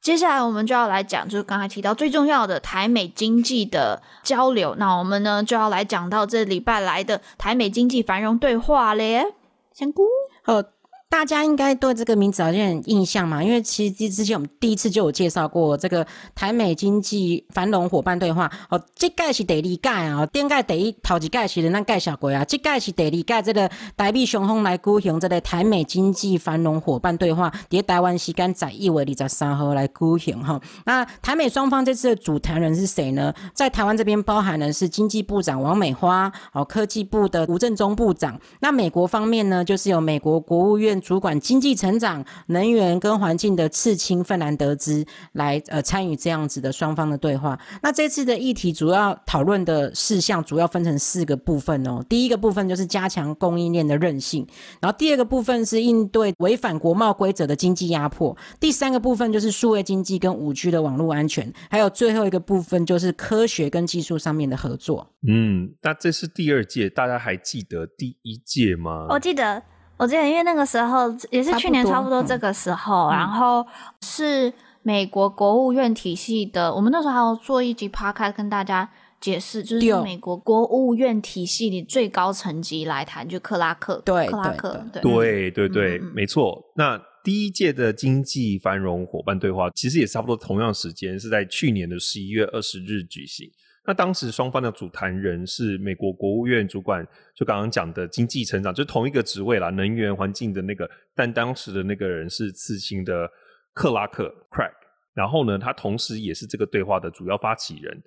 [0.00, 4.74] 接下来我们就要来讲，就是刚才提到最重要的台美经济的交流。
[4.76, 9.34] 那我们呢就要来讲到这礼拜来的台美经济繁荣对话咧。
[9.74, 10.04] 香菇，
[10.42, 10.62] 好。
[11.08, 18.50] 大家应该对这个名字好像有印象嘛，因为其实之前我们第一次就有介绍过这个台美经济繁荣伙伴对话。
[18.68, 30.60] 哦，这届是第二届啊，顶届第一头一届是咱介绍过啊，这届是第二届这个台美双方来举行这个台美经济繁荣伙伴对话，在台湾时间十一月二十三号来举行哈。
[30.84, 33.32] 那台美双方这次的主谈人是谁呢？
[33.54, 38.38] 在台湾这边包含的是经济部长王美花，哦，科技部的吴正中部长。
[38.60, 40.95] 那美国方面呢，就是有美国国务院。
[41.00, 47.58] 主管经济成长、能源跟环境的次青芬兰德兹来呃参与这样子的双方的对话。
[47.82, 52.04] 那这次的议题主要讨论的事项主要分成四个部分哦。
[52.08, 54.46] 第一个部分就是加强供应链的韧性，
[54.80, 65.14] 然后第二个部分是应对违反国贸规则的经济压迫，第三个部分就是数位经济跟五 G 的网络安全，还有最后一个部分就是科学跟技术上面的合作。
[65.28, 69.06] 嗯，那这是第二届，大家还记得第一届吗？
[69.10, 69.62] 我记得。
[69.98, 73.66] 我记得，因为那个时候也是去年差不多这个时候，然后
[74.02, 76.74] 是美国国务院体系的。
[76.74, 78.88] 我们那时候还要做一集 podcast 跟大家
[79.20, 86.62] 解释，就是美国国务院体系里最高层级来谈，就克拉克，对，克拉克，对，对，对，对，没错。
[86.76, 93.50] 那第一届的经济繁荣伙伴对话，其实也差不多同样时间，是在去年的十一月二十日举行。
[93.86, 103.30] 那当时双方的主谈人是美国国务院主管，就刚刚讲的经济成长，就同一个职位啦，能源环境的那个，但当时的那个人是刺青的
[103.72, 104.72] 克拉克 （Craig），
[105.14, 108.02] 然后呢，他同时也是这个对话的主要发起人。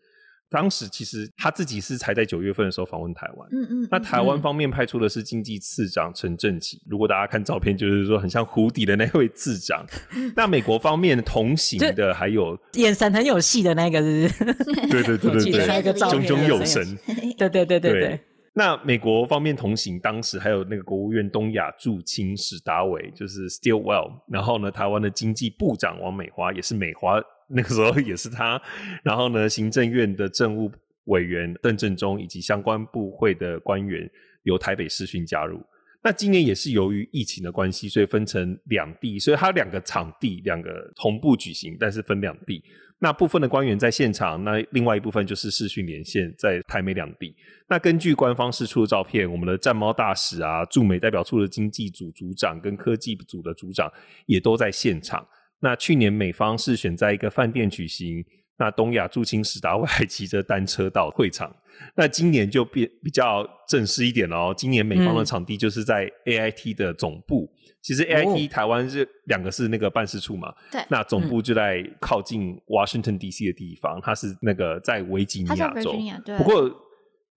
[0.49, 6.81] 当时其实他自己是才在九月份的时候访问台湾，嗯嗯，那台湾方面派出的是经济次长陈正奇。
[6.89, 9.85] 如果大家看照片，就是说很像湖底的那位次长。
[10.35, 14.87] 那美国方面同行的还有眼神很有戏的那个，是不是？
[14.89, 16.97] 对对对对对，炯炯有神。
[17.37, 18.19] 对对对对对。
[18.53, 24.11] 那美国方面同行，当时还有那个国务院东亚驻青史达伟，就是 Stillwell，。
[24.27, 27.21] 然后呢，台湾的经济部长王美花也是美花。
[27.49, 28.61] 那个时候也是他，
[29.03, 30.71] 然后呢，行政院的政务
[31.05, 34.09] 委员邓正中以及相关部会的官员
[34.43, 35.61] 由台北视讯加入。
[36.01, 42.63] 那今年也是由于疫情的关系，所以分成两地，所以它两个场地，两个同步举行，但是分两地。
[43.01, 47.35] 那部分的官员在现场，那另外一部分就是视讯连线在台美两地。
[47.67, 53.91] 那根据官方释出的照片，我们的战猫大使啊，驻美代表处的经济组组长跟科技组的组长
[54.25, 55.25] 也都在现场。
[55.61, 58.23] 那去年美方是选在一个饭店举行，
[58.57, 61.55] 那东亚驻青史达伟还骑着单车到会场。
[61.95, 67.49] 那今年就变比较正式一点哦，今年美方的场地就是在 AIT 的总部。
[67.51, 70.53] 嗯、其实 AIT 台湾是两个是那个办事处嘛，
[70.89, 75.95] 那总部就在靠近 Washington DC 的地方，它是那个在维吉尼亚州。
[76.37, 76.69] 不过。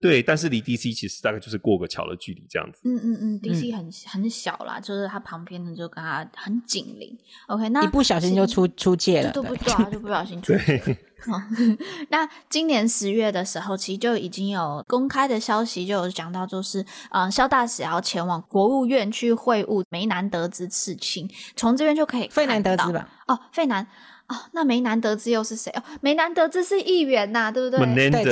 [0.03, 2.81] 对，但是离 DC 其实大概就是过个桥的距离这样子。
[2.83, 7.17] 嗯嗯嗯，DC 很、嗯、很小啦，就是它旁边的就跟它很紧邻。
[7.47, 10.77] OK，那一不小心就出出界了，都不对啊，就不小心出界。
[10.83, 10.97] 对
[12.09, 22.27] 那今年十月的时候，其实就已经有公开的消息，就有讲到，就是呃，萧大使要前往国务院去会晤梅南德兹次卿，从这边就可以。
[22.27, 23.07] 费南德兹吧？
[23.27, 23.87] 哦，费南。
[24.33, 25.71] 哦，那梅南德兹又是谁？
[25.75, 27.79] 哦，梅南德兹是议员呐，对不对？
[27.95, 28.23] 对，对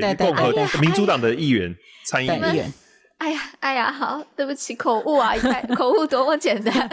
[0.00, 2.72] 对对，共和民主党的议员，参议员。
[3.18, 5.34] 哎呀，哎呀，好，对不起，口误啊，
[5.76, 6.72] 口误多么简单。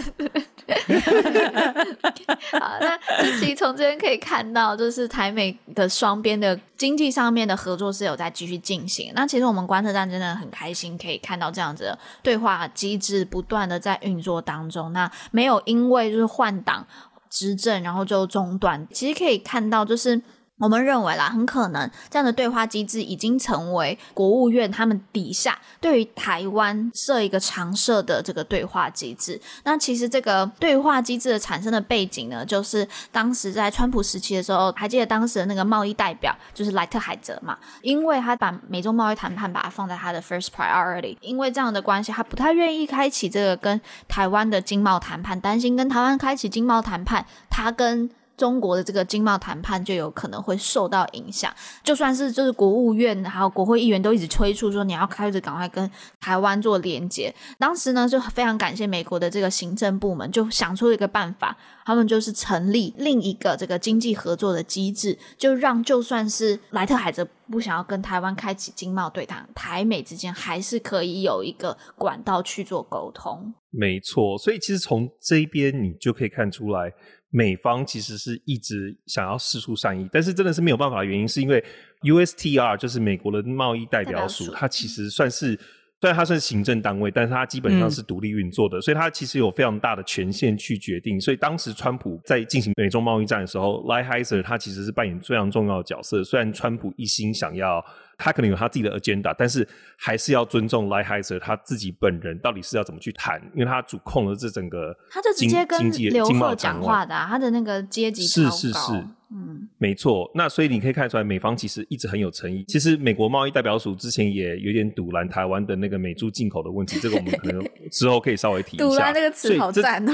[2.51, 2.97] 好，那
[3.39, 9.11] 其实从这边可以看到，就是台美的双边的经济上面的合作是有在继续进行。
[9.13, 14.91] 那其实我们观测站真的很开心，可以看到这样子的对话机制不断的在运作当中。
[14.93, 16.87] 那没有因为就是换党。
[17.35, 18.87] 执政，然后就中断。
[18.93, 20.21] 其实可以看到，就是。
[20.57, 29.39] 我们认为啦，很可能这样的对话机制已经成为国务院他们底下对于台湾设一个常设的这个对话机制。
[29.65, 57.33] 那其实这个对话机制的产生的背景呢，就是当时在川普时期的时候，还记得当时的那个贸易代表就是莱特海泽嘛，因为他把美中贸易谈判把它放在他的 first priority，因为这样的关系，他不太愿意开启这个跟台湾的经贸谈判，担心跟台湾开启经贸谈判，他跟中国的这个经贸谈判就有可能会受到影响，就算是就是国务院还有国会议员都一直催促说，你要开始赶快跟台湾做连接。
[57.57, 73.53] 当时呢就非常感谢美国的这个行政部门就想出一个办法，他们就是成立另一个这个经济合作的机制，就让就算是莱特海泽不想要跟台湾开启经贸对谈，台美之间还是可以有一个管道去做沟通。
[73.69, 76.91] 没错，所以其实从这一边你就可以看出来。
[77.35, 81.61] 美方其实是一直想要释出善意，但是真的是没有办法的原因，是因为
[82.01, 85.59] USTR 就是美国的贸易代表署，它其实算是
[86.05, 91.19] 虽然它算是行政单位，但是它基本上是独立运作的，嗯、所以它其实有非常大的权限去决定。
[91.19, 96.23] 所以当时川普在进行美中贸易战的时候，Lighthizer 他其实是扮演非常重要的角色。
[96.23, 97.83] 虽然川普一心想要。
[98.17, 110.31] 他可能有他自己的 agenda，但是还是要尊重 Lighthizer 他自己本人到底是要怎么去谈，因为他主控了这整个他就直接跟刘鹤讲话的、啊，他的那个阶级是是是，嗯，没错。
[110.33, 112.63] 那所以你可以看出来，美方其实一直很有诚意。
[112.67, 118.85] 其实美国贸易代表署之前也有点堵拦台湾的那个美猪进口的问题，这个我们 可能之后可以稍微提一下。
[118.85, 120.11] 赌烂那个词好赞哦，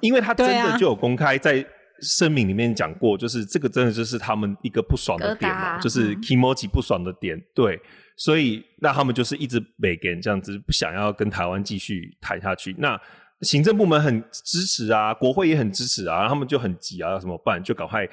[0.00, 1.66] 因为他真的就有公开在。
[2.00, 7.80] 声明里面讲过，就是这个真的就是他们一个不爽的点嘛，就是 Kimoji 不爽的点，嗯、对，
[8.16, 12.72] 所以那他们就是一直没给这样子，不想要跟台湾继续谈下去。
[12.78, 12.96] 那
[13.42, 17.62] 行政部门很支持啊，国会也很支持啊，他们就很急啊，要怎么办？
[17.62, 18.08] 就赶快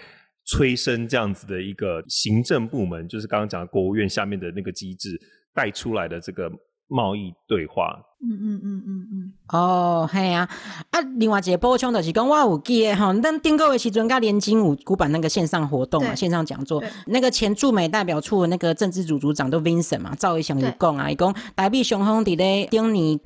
[0.46, 5.20] 催生这样子的一个行政部门，就是刚刚讲的国务院下面的那个机制
[5.54, 6.52] 带出来的这个。
[6.88, 10.48] 贸易对话，嗯嗯嗯嗯嗯，哦，系啊，
[10.92, 23.18] 啊，另外一个补充就是讲，我有记得哈，咱订购的时阵，甲联经有古板那个线上活动嘛，线上讲座，那个前驻美代表处的那个政治组组长都 Vincent 嘛，赵一翔有讲啊，伊讲台币雄风伫咧顶年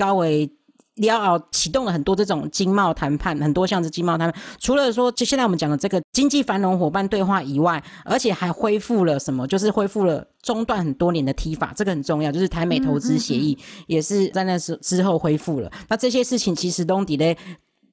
[1.07, 1.19] 高位。
[1.19, 4.41] 要启动了很多这种经贸谈判，很多像是经贸谈判。
[4.59, 9.47] 除了说就现在我们讲的这个经济繁荣伙伴对话以外，而且还恢复了什么？
[9.47, 12.31] 就是恢复了中断很多年的 TIFA，这个很重要。
[12.31, 13.57] 就是台美投资协议
[13.87, 15.67] 也是在那时之后恢复了。
[15.69, 15.85] 嗯嗯嗯。
[15.89, 17.37] 那这些事情其实都底嘞，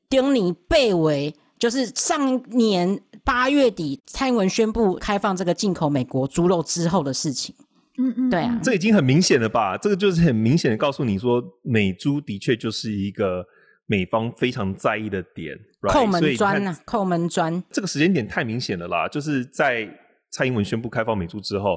[0.08, 7.54] 丁尼贝维就是上年八月底蔡英文宣布开放这个进口美国猪肉之后的事情。
[7.98, 9.76] 嗯嗯，对啊，这已经很明显了吧？
[9.76, 13.44] 这个就是很明显的告诉你说，美猪的确就是一个
[13.86, 17.62] 美方非常在意的点，扣门砖呐，扣门砖。
[17.70, 19.88] 这个时间点太明显了啦，就是在
[20.30, 21.76] 蔡英文宣布开放美猪之后。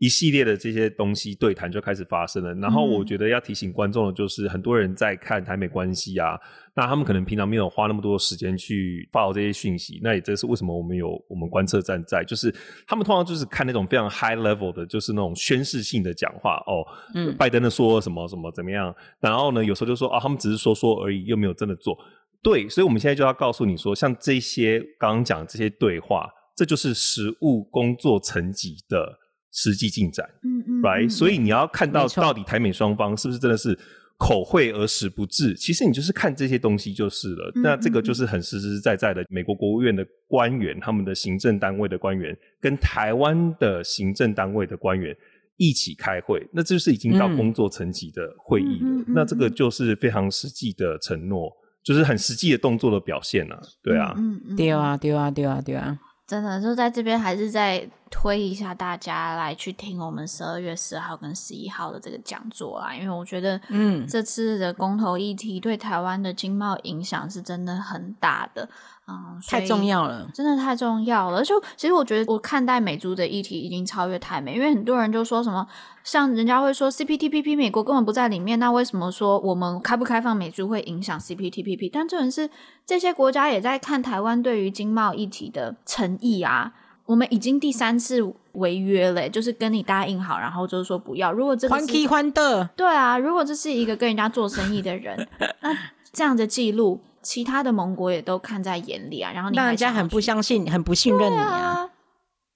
[0.00, 6.40] 一系列的这些东西对谈就开始发生了，然后我觉得要提醒观众的就是，很多人在看台美关系啊，
[6.74, 12.50] 那他们可能平常没有花那么多时间去 follow 这些讯息，那也这是为什么我们有我们观测站在，就是
[12.86, 16.80] 他们通常就是看那种非常 high level 的，就是那种宣示性的讲话哦，
[17.14, 21.94] 嗯，拜登的说什么什么怎么样，然后呢，有时候就说啊，他们只是说说而已，又没有真的做，
[22.42, 29.19] 对，所以我们现在就要告诉你说，像这些刚刚讲的这些对话，这就是实务工作层级的。
[29.52, 33.76] 实际进展，嗯嗯，right，所以你要看到到底台美双方是不是真的是
[34.18, 35.54] 口惠而实不至？
[35.54, 37.50] 其实你就是看这些东西就是了。
[37.56, 45.16] 那这个就是很实实在在的，美国国务院的官员、他们的行政单位的官员跟台湾的行政单位的官员
[45.56, 49.04] 一起开会，那这就是已经到工作层级的会议了。
[49.08, 51.50] 那这个就是非常实际的承诺，
[51.82, 53.60] 就是很实际的动作的表现啊。
[53.82, 55.98] 对啊，嗯嗯，对啊，对啊，对啊，对啊。
[56.30, 68.68] 真的就在这边，还是再推一下大家来去听我们十二月十号跟十一号的这个讲座啦，因为我觉得，嗯，这次的公投议题对台湾的经贸影响是真的很大的。
[69.10, 71.42] 嗯，太重要了，真的太重要了。
[71.42, 75.66] 就其实我觉得，我看待美猪的议题已经超越台美，因为很多人就说什么，
[76.04, 81.90] 像人家会说 CPTPP 美国根本不在里面，那为什么说我们开不开放美猪会影响 CPTPP？
[81.92, 82.48] 但这种是
[82.86, 86.72] 这些国家也在看台湾对于经贸议题的诚意啊。
[87.06, 91.32] 我们已经第三次违约了，就是跟你答应好，然后就是说不要。
[91.32, 95.26] 如果这个是欢欢的，对啊，如果这是一个跟人家做生意的人，
[95.60, 95.76] 那
[96.12, 97.00] 这样的记录。
[97.22, 101.88] 其他的盟国也都看在眼里啊，然后你人家很不相信，很不信任你啊，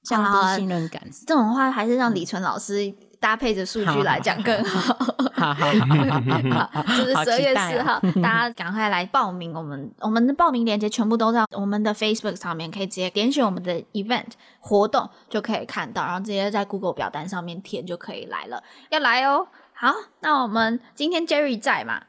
[0.02, 1.02] 降低、啊、信任感。
[1.26, 4.94] 这种话还是让李纯老师搭配着数据来讲更好。
[5.34, 9.52] 好 好好，就是十二月四号，大家赶快来报名。
[9.54, 18.62] 我们我们的报名链接全部都在我们的 Facebook 上面，可以直接点选我们的 Event 活动就可以看到，然后直接在 Google 表单上面填就可以来了。
[18.90, 19.48] 要来哦！
[19.74, 22.02] 好，那我们今天 Jerry 在嘛？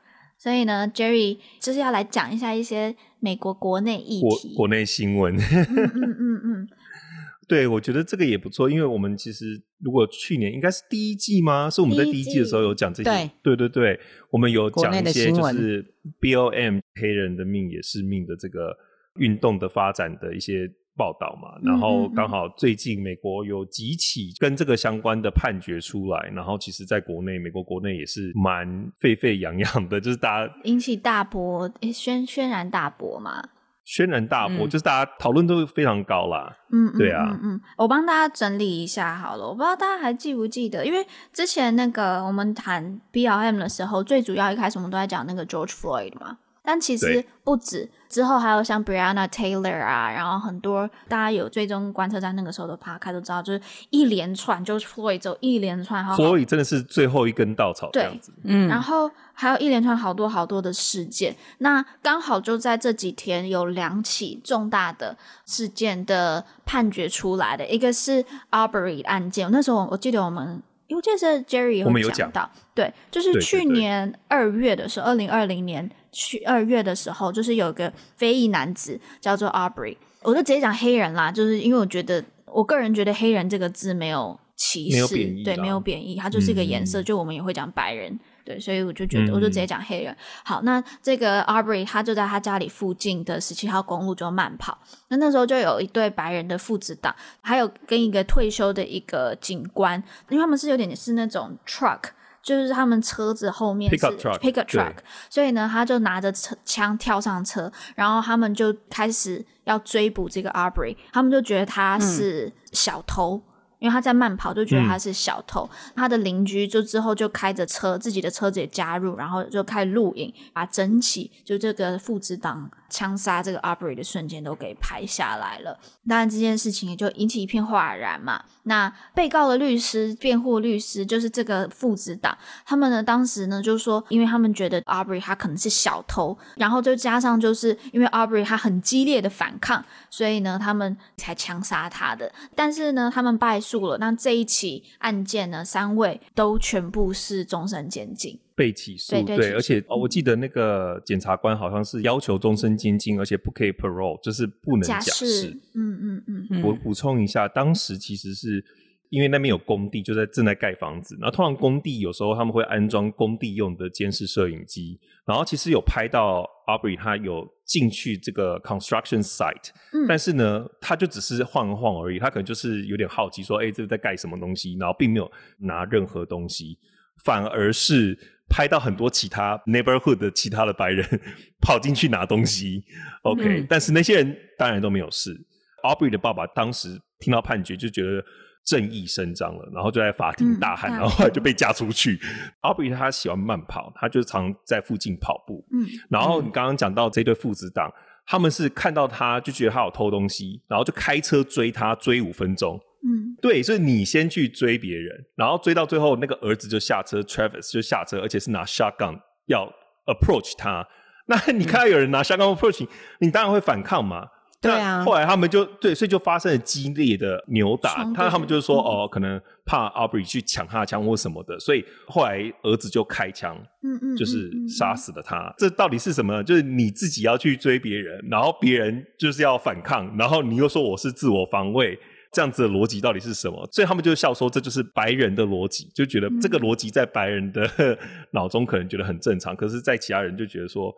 [0.45, 5.35] 所以呢，Jerry 就是要来讲一下一些美国国内议题、国国内新闻。
[5.35, 6.67] 嗯嗯嗯嗯，
[7.49, 11.67] 对，我觉得这个也不错，因为我们其实如果去年应该是第一季吗？
[11.67, 15.83] 是我们在第一季的时候有讲这些，对对对对，我们有讲一些就是
[16.21, 18.77] BOM 黑人的命也是命的这个
[19.15, 20.71] 运动的发展的一些。
[20.97, 33.43] 报道嘛，然后刚好最近美国有几起跟这个相关的判决出来，然后其实在国内，美国国内也是蛮沸沸扬扬的，就是大家引起大波，诶，轩轩然大波嘛，
[33.83, 36.55] 轩然大波，嗯、就是大家讨论度非常高啦。
[36.71, 46.37] 嗯，对啊，嗯，嗯，嗯，我帮大家整理一下好了，我不知道大家还记不记得，因为之前那个我们谈 BLM 的时候，最主要一开始我们都在讲那个 George Floyd 嘛。
[46.65, 53.61] 但其实不止，之后还有像 Brianna Taylor 啊，然后很多大家有追踪观测站那个时候的趴开都知道，就是
[53.91, 70.61] 一连串，就是 Floyd 走一连串，好，Floyd 真的是最后一根稻草这样子，嗯，然后还有一连串好多好多的事件，那刚好就在这几天有两起重大的事件的判决出来的，一个是 Arbery 案件，那时候我记得我们。
[70.87, 88.17] 因为这是 Jerry 有讲到，对，就是去年二月的时候，二零二零年去二月的时候，就是有个非裔男子叫做 Arbery，我就直接讲黑人啦，就是因为我觉得，我个人觉得黑人这个字没有歧视，对，没有贬义，它就是一个颜色，嗯、就我们也会讲白人。
[88.45, 90.13] 对，所以我就觉得，我就直接讲黑人。
[90.13, 94.77] 嗯、好，那这个 Aubrey 他就在他家里附近的十七号公路就慢跑。
[95.07, 102.01] 那那时候就有一对白人的父子档，还有跟一个退休的一个警官，因为他们是有点是那种 truck，
[102.45, 104.93] 就是他们车子后面是 pickup truck, pick truck，
[105.29, 113.37] 所以呢，他就拿着车枪跳上车，然后他们就开始要追捕这个 Arbery，他们就觉得他是小偷。
[113.37, 115.69] 嗯因为他在慢跑，就觉得他是小偷。
[115.69, 125.77] 嗯、他的邻居就之后就开着车，自己的车子也加入，然后就开始录影，把整起就这个父子档枪杀这个 Aubrey 的瞬间都给拍下来了。
[126.07, 128.41] 当然这件事情也就引起一片哗然嘛。
[128.63, 142.31] 那被告的律师、辩护律师就是这个父子党，他们呢当时呢就说，因为他们觉得 Aubrey 他可能是小偷，然后就加上就是因为 Aubrey 他很激烈的反抗，所以呢他们才枪杀他的。
[142.55, 148.39] 但是呢他们败诉了，那这一起案件呢三位都全部是终身监禁。
[148.55, 155.49] 被起诉，对，对，而且哦，我记得那个检察官好像是要求终身监禁，而且不可以 parole，就是不能假释。
[155.73, 156.63] 嗯嗯嗯。
[156.63, 158.63] 我补充一下，当时其实是
[159.09, 161.17] 因为那边有工地，就在正在盖房子。
[161.19, 176.77] 然后通常工地有时候他们会安装工地用的监视摄影机，然后其实有拍到 Arbery 他有进去这个 construction site，嗯，但是呢，他就只是晃一晃而已，他可能就是有点好奇说，哎，这是在盖什么东西，然后并没有拿任何东西，
[177.21, 178.17] 反而是。
[178.49, 181.07] 拍到很多其他 neighborhood 的其他的白人
[181.61, 182.83] 跑进去拿东西
[183.23, 185.35] ，OK，嗯，但是那些人当然都没有事。
[185.83, 188.23] Arbery 的爸爸当时听到判决就觉得
[188.65, 192.19] 正义伸张了，然后就在法庭大喊，嗯，然后后来就被架出去。
[192.23, 195.65] 嗯，Arbery 他喜欢慢跑，他就常在附近跑步。
[195.71, 197.91] 嗯，然后你刚刚讲到这对父子档，
[198.25, 202.79] 他们是看到他就觉得他有偷东西，然后就开车追他，追五分钟。
[203.05, 209.71] 嗯，对，所以你先去追别人，然后追到最后，那个儿子就下车，Travis 就下车，而且是拿 shotgun 要
[210.07, 210.87] approach 他。
[211.27, 212.89] 那你看到有人拿 shotgun approach 你，
[213.27, 214.27] 你当然会反抗嘛。
[214.59, 215.03] 对啊。
[215.03, 218.03] 后来他们就对，所以就发生了激烈的扭打。
[218.15, 225.53] 他他们就是说，哦，可能怕 Aubrey 去抢他的枪或什么的，所以后来儿子就开枪，嗯嗯，就是杀死了他。
[225.59, 226.43] 这到底是什么？
[226.43, 231.99] 就是你自己要去追别人，然后别人就是要反抗，然后你又说我是自我防卫。
[232.35, 233.65] 这样子的逻辑到底是什么？
[233.71, 237.97] 所以他们就笑说，这就是白人的逻辑，就觉得这个逻辑在白人的
[238.31, 240.93] 脑中可能觉得很正常，可是，在其他人就觉得说，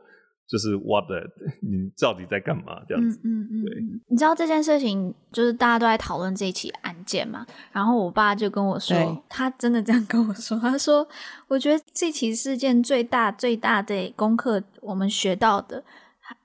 [0.48, 1.20] 就是 what the，
[1.62, 2.82] 你到底在干嘛？
[2.90, 3.84] 这样子，嗯嗯，对。
[4.10, 7.46] 你知道这件事情，就是大家都在讨论这一起案件嘛？
[7.72, 11.08] 然后我爸就跟我说，他真的这样跟我说，他说，
[11.48, 15.84] 我觉得这起事件最大最大的功课，我们学到的，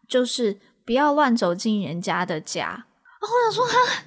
[0.07, 2.67] 就是不要乱走进人家的家。
[2.67, 2.77] 然
[3.23, 4.05] 后我想说，哈。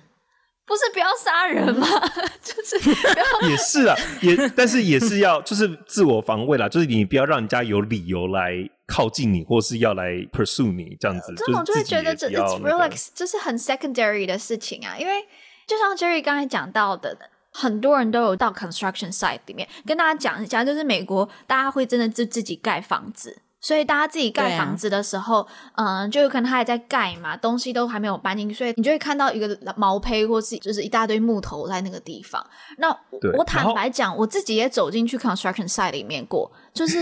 [0.66, 1.88] 不是不要杀人吗？
[2.42, 2.90] 就是不
[3.20, 8.54] 要也是啊，也但是也是要就是自我防卫啦，就是你不要让人家有理由来
[8.88, 11.34] 靠近你，或是要来 pursue 你这样子。
[11.38, 14.98] 这种就会觉得这 it's relax，这是很 secondary 的事情啊。
[14.98, 15.14] 因为
[15.68, 17.16] 就像 Jerry 刚才讲到的，
[17.52, 23.38] 很多人都有到 construction site 里面跟大家讲一下，就是美国大家会真的自自己盖房子。
[23.66, 25.42] 所以大家自己盖房子的时候，
[25.74, 32.46] 嗯、啊呃，就有可能他还在盖嘛，东西都还没有搬进去，所以你就会看到一个毛坯，或是就是一大堆木头在那个地方。
[32.78, 32.96] 那
[33.36, 36.52] 我坦白讲，我自己也走进去 construction site 里面过。
[36.76, 37.00] 就是，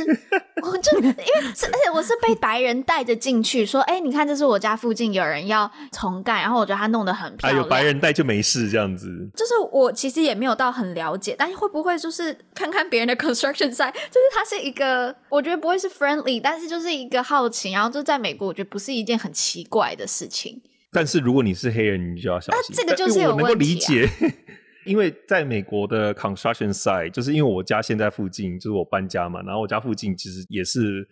[0.62, 7.64] 我就因为而且我是被白人带着进去，说，哎、欸，你看，这是我家附近有人要重盖，然后我觉得他弄得很漂亮。
[7.64, 9.10] 有白人带就没事这样子。
[9.36, 20.62] 就是我其实也没有到很了解，但是会不会就是看看别人的 construction site，就是它是一个，我觉得不会是 friendly，但是就是一个好奇，然后就在美国，我觉得不是一件很奇怪的事情。
[20.92, 22.62] 但是如果你是黑人，你就要小心。
[22.70, 24.08] 那这个就是有问题、啊、我能够理解。
[24.86, 31.08] 因为在美国的 construction site，就是因为我家现在附近，就是我搬家嘛，然后我家附近其实也是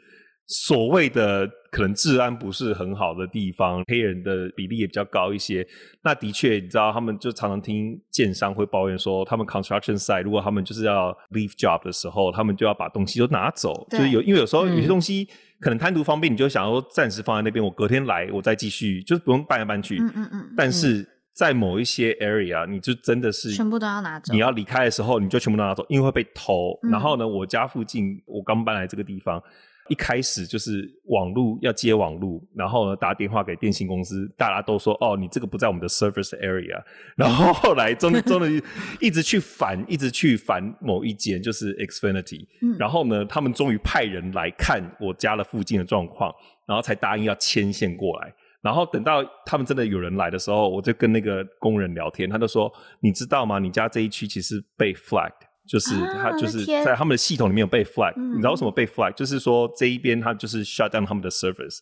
[0.48, 5.66] 所谓的可能治安不是很好的地方，黑人的比例也比较高一些。
[6.04, 15.28] 那的确，你知道，他们就常常听建商会抱怨说，他们 construction site 如果他们就是要 leave job 的时候，他们就要把东西都拿走，就是有因为有时候有些东西。
[15.62, 19.96] 可能贪图方便，你就想要暂时放在那边，我隔天来我再继续，就是不用搬来搬去。
[20.00, 20.54] 嗯嗯嗯。
[20.58, 24.34] 但是在某一些 area，你就真的是全部都要拿走。
[24.34, 26.78] 你要离开的时候，你就全部都拿走，因为会被偷。
[26.84, 29.42] 嗯、然后呢，我家附近我刚搬来这个地方。
[29.90, 36.82] 一开始就是网路要接网路，然后呢打电话给电信公司，大家都说哦，你这个不在我们的 service area。
[37.18, 38.64] 然后后来终 终于
[39.02, 42.48] 一直去烦，一直去烦某一间就是 Xfinity。
[42.62, 42.78] 嗯。
[42.80, 46.34] 然后呢，他们终于派人来看我家的附近的状况，
[46.66, 48.34] 然后才答应要牵线过来。
[48.62, 53.60] 然后等到他们真的有人来的时候，我就跟那个工人聊天，他就说：“你知道吗？
[53.60, 55.32] 你家这一区其实被 flagged。”
[55.70, 61.78] 就是他就是在他们的系统里面有被 flag，、啊、你知道为什么被 flag？、嗯、就是说这一边他就是 shut down 他们的 service，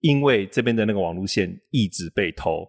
[0.00, 2.64] 因为这边的那个网路线一直被偷，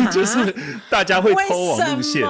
[0.00, 0.52] 啊、 就是
[0.90, 2.22] 大家会偷网路线，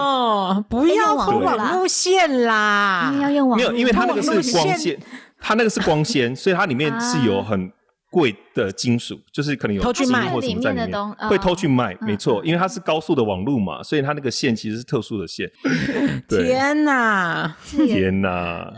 [0.68, 5.00] 不要偷网路线啦，要用网，没有，因为它那个是光纤，
[5.40, 7.72] 它那个是光纤，所以它里面是有很。
[8.16, 15.46] 贵的金属就是可能有金或什么在里面，会偷去卖，没错，因为它是高速的网路嘛，所以它那个线其实是特殊的线。
[16.26, 18.72] 天哪，天哪！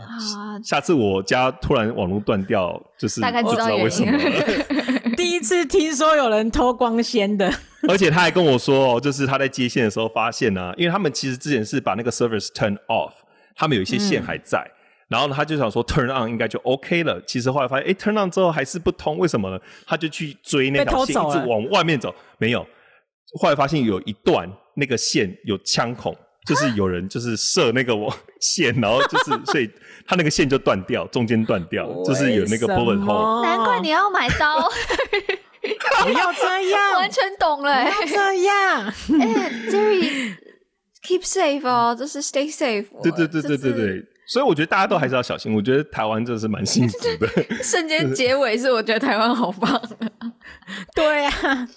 [0.61, 4.11] 下次我家突然网路断掉，就是大概知道为什么。
[5.15, 7.49] 第一次听说有人偷光纤的，
[7.87, 13.13] 而且他还跟我说哦，就是他在接线的时候发现呢、啊，因为他们其实之前是把那个 service turn off，
[13.55, 14.59] 他们有一些线还在。
[14.59, 14.75] 嗯
[15.09, 17.19] 然后呢，他就想说 turn on 应该就 OK 了。
[17.25, 19.59] 其实后来发现，哎，turn on 之后还是不通，为什么呢？
[19.87, 22.65] 他就去追那条线，一直往外面走，没有。
[23.41, 29.67] 后来发现有一段那个线有枪孔，就是有人 就是射那个网线，然后就是 所以
[30.05, 33.43] 他那个线就断掉，中间断掉，就是有那个 bullet hole。
[33.43, 34.61] 难怪你要买刀，
[36.03, 38.85] 不要这样，完全懂了，不要这样。
[39.19, 40.35] 哎，Jerry
[41.03, 42.85] keep safe 哦，就是 stay safe。
[43.01, 44.05] 对对对对对对。
[44.29, 45.51] 所以我觉得大家都还是要小心。
[45.55, 47.27] 我觉得台湾真的是蛮幸福的。
[47.63, 49.81] 瞬间结尾是我觉得台湾好棒。
[50.93, 51.67] 对啊，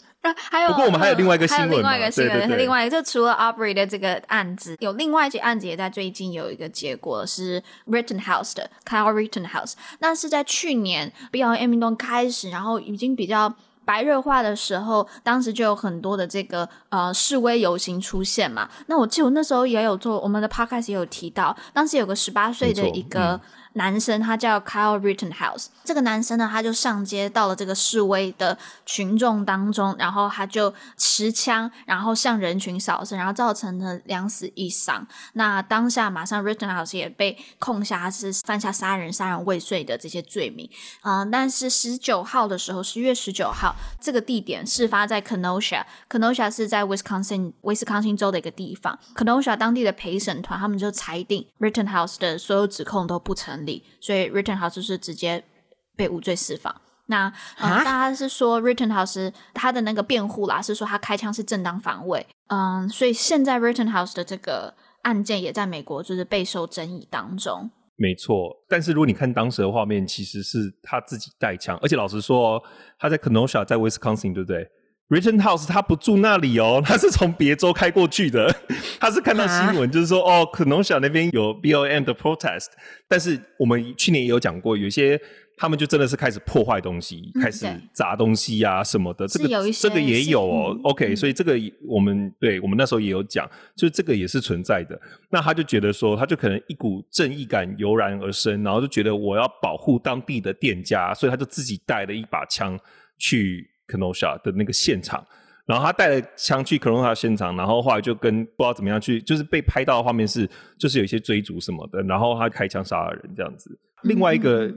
[0.50, 9.72] 还有不过我们还有另外一个新闻，另外一个新闻，另外一个就除了 Aubrey 的这个案子，有另外一起案子也在最近有一个结果是 Rittenhouse 的 Kyle Rittenhouse。
[10.00, 13.54] 那是在去年 BLM 运动开始，然后已经比较。
[13.92, 18.66] 白热化的时候，当时就有很多的这个呃示威游行出现嘛。
[18.86, 23.38] 那我记得我那时候也有做我们的 podcast 也有提到，当时有个十八岁的一个。
[23.74, 35.06] 男生他叫 Kyle Rittenhouse，这个男生呢，他就上街到了这个示威的群众当中，然后他就持枪，然后向人群扫射，然后造成了两死一伤。
[35.34, 40.68] 那当下马上 Rittenhouse 也被控下他是犯下杀人、杀人未遂的这些罪名。
[41.02, 48.98] 嗯、呃，但是十九号的时候，十月十九号，这个地点事发在 Kenosha，Kenosha 是在 Wisconsin 威斯康星州的一个地方。
[49.14, 53.61] Kenosha 当地的陪审团他们就裁定 Rittenhouse 的所有指控都不成。
[54.00, 55.44] 所以 Rittenhouse 就是直接
[55.96, 56.74] 被无罪释放。
[57.06, 62.26] 那、呃、大家是说 Rittenhouse 他的那个辩护啦，是说他开枪是正当防卫。
[62.48, 67.70] 嗯，所以现在 Rittenhouse 的这个案件也在美国就是备受争议当中。
[67.96, 72.60] 没错，但是如果你看当时的画面，其实是他自己带枪，而且老实说，
[72.98, 74.66] 他在 Kenosha，在 Wisconsin，对不对
[75.12, 78.50] ？Rittenhouse 他不住那里哦， 他是从别州开过去的。
[78.98, 82.68] 他是看到新闻，就是说哦，Kenosha 那边有 BOM 的 protest，
[83.06, 85.20] 但是我们去年也有讲过，有些
[85.56, 89.28] 他们就真的是开始破坏东西，嗯、开始砸东西啊什么的。
[89.28, 90.72] 这个这个也有哦。
[90.74, 91.54] 嗯、OK，所以这个
[91.86, 93.46] 我们对我们那时候也有讲，
[93.76, 94.98] 就这个也是存在的。
[95.30, 102.78] 那他就觉得说，他就可能一股正义感油然而生，然后就觉得我要保护当地的店家，所以他就自己带了一把枪
[103.18, 103.68] 去。
[103.92, 105.24] Kenosha 的那个现场，
[105.66, 113.78] 然后他带了枪去 Kenosha 现场，然后后来就跟不知道怎么样去，就是被拍到的画面是，就是有一些追逐什么的，然后他开枪杀了人这样子。
[114.04, 114.72] 另外一个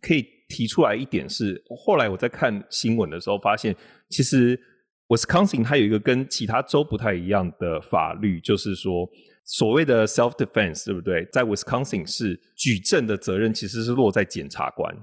[0.00, 3.74] 可以提出来一点是，后来我在看新闻的时候发现，
[4.08, 4.58] 其实
[5.08, 9.08] Wisconsin 它有一个跟其他州不太一样的法律，就是说
[9.44, 11.26] 所谓的 self defense，对不对？
[11.30, 14.94] 在 Wisconsin 是举证的责任其实是落在检察官。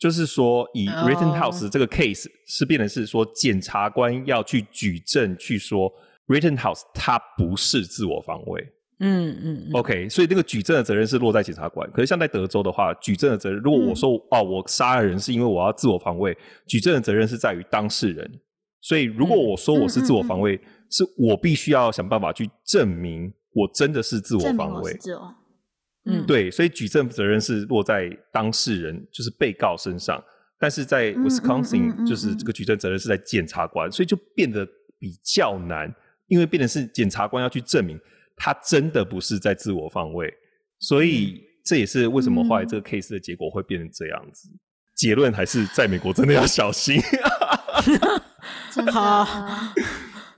[0.00, 5.92] 就是说，以 Rittenhouse 这个 case 是变成是说，检察官要去举证，去说
[6.26, 8.66] Rittenhouse 他不是自我防卫。
[9.00, 9.70] 嗯嗯。
[9.74, 11.86] OK，所以这个举证的责任是落在检察官。
[11.92, 16.34] 可是像在德州的话，举证的责任，如果我说哦，我杀了人是因为我要自我防卫，
[16.66, 18.40] 举证的责任是在于当事人。
[18.80, 20.58] 所以如果我说我是自我防卫，
[20.90, 24.98] 是我必须要想办法去证明我真的是自我防卫。
[26.06, 30.22] 嗯，对，所以举证责任是落在当事人，就是被告身上，
[30.58, 34.66] 但是在 Wisconsin，就是这个举证责任是在检察官，所以就变得
[34.98, 35.94] 比较难，
[36.26, 38.00] 因为变成是检察官要去证明
[38.36, 40.32] 他真的不是在自我防卫，
[40.78, 44.48] 所以这也是为什么后来这个 case 的结果会变成这样子。
[44.96, 47.00] 结论还是在美国真的要小心。
[48.72, 48.92] 真的，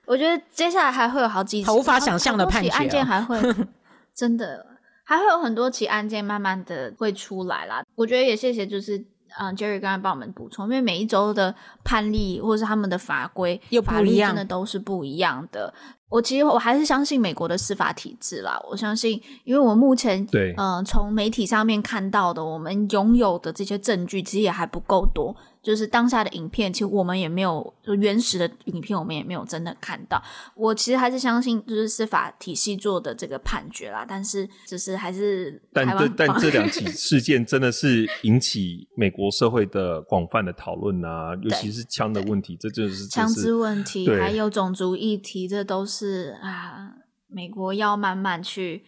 [0.07, 3.37] 我觉得接下来还会有好几起无法想象的判决、啊、案件，还会
[4.15, 4.72] 真的
[5.13, 7.85] 还会有很多起案件慢慢的会出来啦。
[7.95, 8.97] 我觉得也谢谢，就是
[9.39, 11.55] 嗯、呃、Jerry 刚才帮我们补充，因为每一周的
[11.85, 15.73] 判例或者是他们的法规又不一样，真的都是不一样的。
[16.13, 18.61] 我其实我还是相信美国的司法体制啦。
[18.69, 25.35] 我相信，因为我目前对嗯从、呃、媒体上面看到的，我们拥有的这些证据其实也还不够多。
[25.63, 30.21] 就是当下的影片，其实我们也没有就原始的影片，我们也没有真的看到。
[30.57, 34.05] 我其实还是相信，就是司法体系做的这个判决啦。
[34.07, 46.02] 但是，就是还是但这但这两 起事件真的是引起美国社会的广泛的讨论啊，尤其是枪的问题，这就是枪支问题，还有种族议题，这都是
[46.43, 46.93] 啊，
[47.29, 48.85] 美国要慢慢去。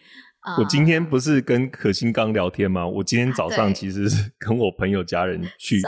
[0.59, 2.87] 我今天不是跟可心刚聊天吗？
[2.87, 5.81] 我今天早上其实是跟我朋友家人 去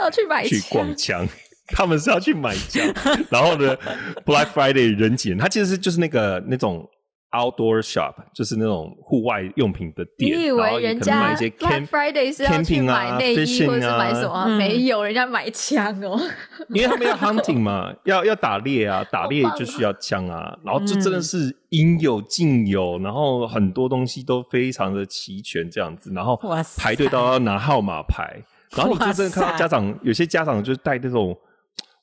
[0.44, 1.26] 去，去逛枪，
[1.68, 2.84] 他们是要去买枪，
[3.30, 3.76] 然后呢
[4.24, 6.88] ，Black Friday 人挤人，他其实是就是那个那种。
[7.30, 14.32] Outdoor shop 就是那种户外用品的店，你以为人家 Black Friday 是要去买内衣或者是买什么？
[14.32, 14.46] 啊？
[14.46, 16.18] 没有，人家买枪哦。
[16.72, 20.56] 因为他们要 hunting 嘛，要要打猎啊，打猎就需要枪啊。
[20.64, 26.34] 然后这真的是应有尽有，然后很多东西都非常的齐全这样子，然后
[26.78, 28.42] 排队都要拿号码牌，
[28.74, 31.36] 然后你就真的看到家长，有些家长就是带那种。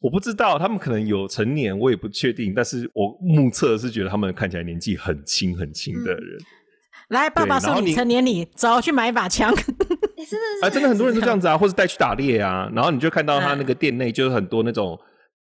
[0.01, 2.53] 我不知道，他们可能有成年，我也不确定。
[2.55, 6.37] 但是我目测是觉得他们看起来年纪很轻很轻的人。
[6.37, 6.45] 嗯、
[7.09, 9.51] 来，爸爸送你成年礼，走去买一把枪。
[9.51, 12.69] 欸、真的是，啊，真的很多人都这样子啊，或者带去打猎啊。
[12.75, 14.99] 然后你就看到他那个店内就是很多那种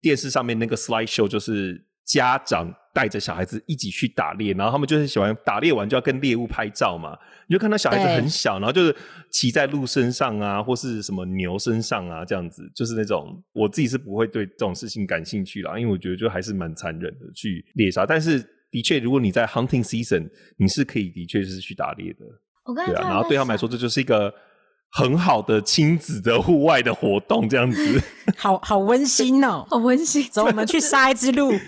[0.01, 7.16] 电视上面那个 slide show，就是家长带着小孩子一起去打猎，然后他们就是喜欢打猎完就要跟猎物拍照嘛。
[7.47, 8.95] 你就看到小孩子很小，然后就是
[9.30, 18.07] 骑在鹿身上啊，或是什么牛身上啊，这样子，就是那种我自己是不会对这种事情感兴趣啦，因为我觉得就还是蛮残忍的去猎杀。
[18.07, 22.24] 但是的确，如果你在 hunting season，你是可以的确是去打猎的。
[22.64, 24.32] 我刚才对啊，然后对他们来说，这就是一个
[24.93, 28.03] 很好的亲子的户外的活动，这样子，
[28.38, 30.22] 好好温馨哦， 好温馨。
[30.30, 31.51] 走，我们去杀一只鹿。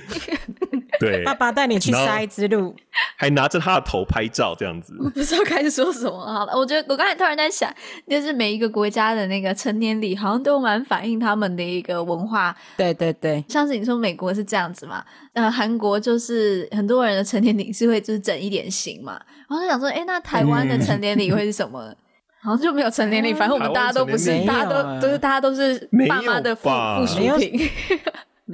[1.03, 2.75] 对，爸爸带你去杀一只鹿，
[3.17, 4.97] 还拿着他的头拍照，这样子。
[4.99, 6.53] 我 不知道该说什么好了。
[6.57, 7.73] 我觉得我刚才突然在想，
[8.09, 12.55] 就是每一个国家的那个成年礼，好像都蛮反映他们的一个文化。
[12.77, 19.21] 对对对，像是你说美国是这样子嘛，呃，韩国就是很多人的成年礼是会就是整一点型嘛。
[19.49, 21.83] 然后就想说，哎、欸，那台湾的成年礼会是什么？
[21.85, 21.97] 嗯、
[22.43, 27.69] 好像就没有成年礼，反正我们大家都不是，大家都都是大家都是爸妈的附附属品。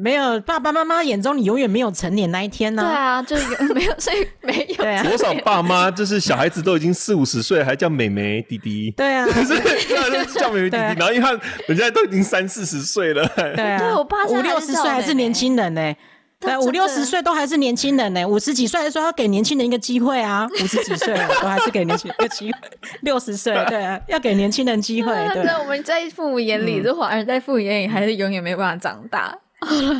[0.01, 3.22] 没有爸爸妈妈眼中，你永远没有成年那一天呢、啊。
[3.22, 4.76] 对啊，就没有，所以没有。
[4.82, 8.92] 对啊，多少爸妈就是小孩子都已经四五十岁，还叫妹妹弟弟。
[8.96, 9.57] 对啊， 可是
[10.34, 11.32] 叫妹妹弟弟，然后因为他
[11.66, 13.26] 人家都已经三四十岁了。
[13.36, 15.96] 对啊，对我爸五六十岁还是年轻人呢、欸。
[16.40, 18.24] 对，五六十岁都还是年轻人呢、欸。
[18.24, 20.46] 五十几岁的时候要给年轻人一个机会啊。
[20.62, 22.59] 五十几岁 都还是给年轻人一个机会。
[23.01, 25.12] 六十岁对啊，要给年轻人机会。
[25.34, 29.36] 对，我们在父母眼里，这华人在父母眼里还是永远没有办法长大。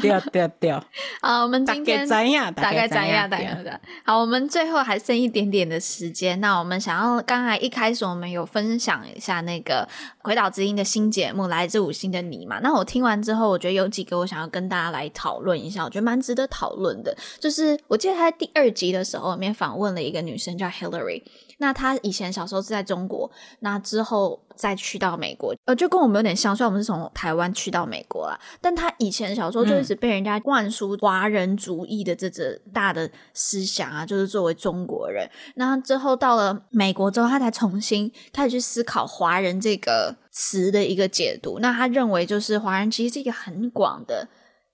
[0.01, 0.85] 掉 掉掉！
[1.21, 2.55] 好，我们今天大概怎样？
[2.55, 3.29] 大概怎样？
[3.29, 3.81] 大概怎样？
[4.05, 6.41] 好，我们最后还剩一点点的时间。
[6.41, 9.87] 那我们想要，刚才一开始我们有分享一下那个
[10.23, 12.61] 《鬼岛之音》的新节目《来自五星的你》嘛？
[12.63, 17.17] 那我听完之后，我觉得有几个我想要跟大家来讨论一下，我觉得蛮值得讨论的。
[17.41, 21.23] 就是我记得他在第二集的时候，里面访问了一个女生叫 Hillary。
[21.59, 23.31] 那他以前小时候是在中国，
[23.61, 35.29] 那之后再去到美国，呃，就跟我们有点像，虽然我们是从台湾去到美国啦，但他以前小时候就一直被人家灌输华人主义的这这大的思想啊，就是作为中国人。
[35.57, 41.59] 那之后到了美国之后，他才重新开始去思考华人这个词的一个解读。
[41.59, 44.29] 那他认为就是华人其实是一个很广的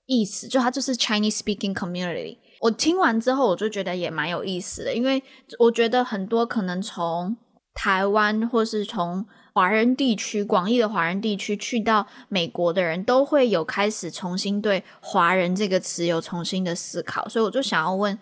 [0.05, 2.39] 意思，就他就是 Chinese speaking community。
[2.65, 5.23] 我听完之后，我就觉得也蛮有意思的，因为
[5.59, 7.37] 我觉得很多可能从
[7.75, 18.19] 台湾或是从华人地区、广义的华人地区去到美国的人都会有开始重新对“华人”这个词有重新的思考，所以我就想要问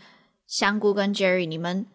[0.49, 1.86] 香菇跟 Jerry，你们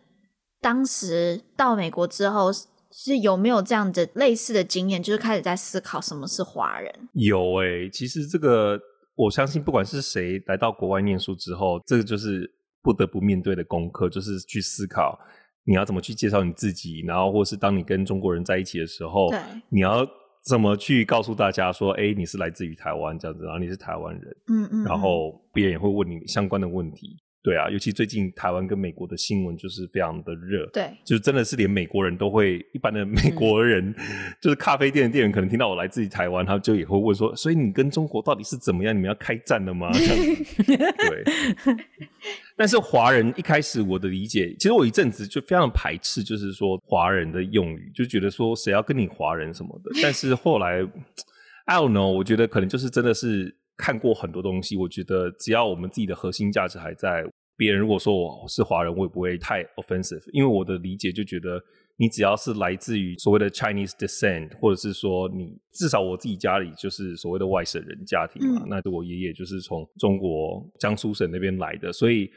[0.61, 7.09] 当时到美国之后是有没有这样的类似的经验，就是开始在思考什么是华人？
[7.11, 8.79] 有诶、其实这个。
[9.17, 12.49] 我相信，不管是谁来到国外念书之后，这个就是
[12.81, 15.19] 不得不面对的功课，就是去思考
[15.65, 19.39] 你要怎么去介绍你自己，然后或是当你跟中国人在一起的时候，对，
[19.69, 20.07] 你要
[20.45, 27.17] 怎么去告诉大家说，哎，你是来自于台湾这样子，然后你是台湾人，嗯，嗯嗯，然后别人也会问你相关的问题。
[27.47, 33.95] 对啊，尤其最近台湾跟美国的新闻就是非常的热，对，就是真的是连美国人都会，一般的美国人，嗯、
[34.41, 38.93] 就是咖啡店的店员可能听到我来自于台湾，他就也会问说，所以你跟中国到底是怎么样？
[38.93, 39.89] 你们要开战了吗？
[39.93, 41.23] 这样子 对。
[42.57, 49.91] 但是华人一开始我的理解，其实我一阵子就非常排斥，就是说华人的用语，就觉得说谁要跟你华人什么的。
[50.03, 50.85] 但是后来
[51.63, 53.55] ，I don't know，我觉得可能就是真的是。
[53.79, 57.23] 看过很多东西，我觉得只要我们自己的核心价值还在，
[57.57, 61.61] 别人如果说我是华人，我也不会太 offensive，因为我的理解就觉得，
[61.97, 72.29] 你只要是来自于所谓的 Chinese descent，或者是说你至少我自己家里就是所谓的外省人家庭嘛，嗯、那我爷爷就是从中国江苏省那边来的，所以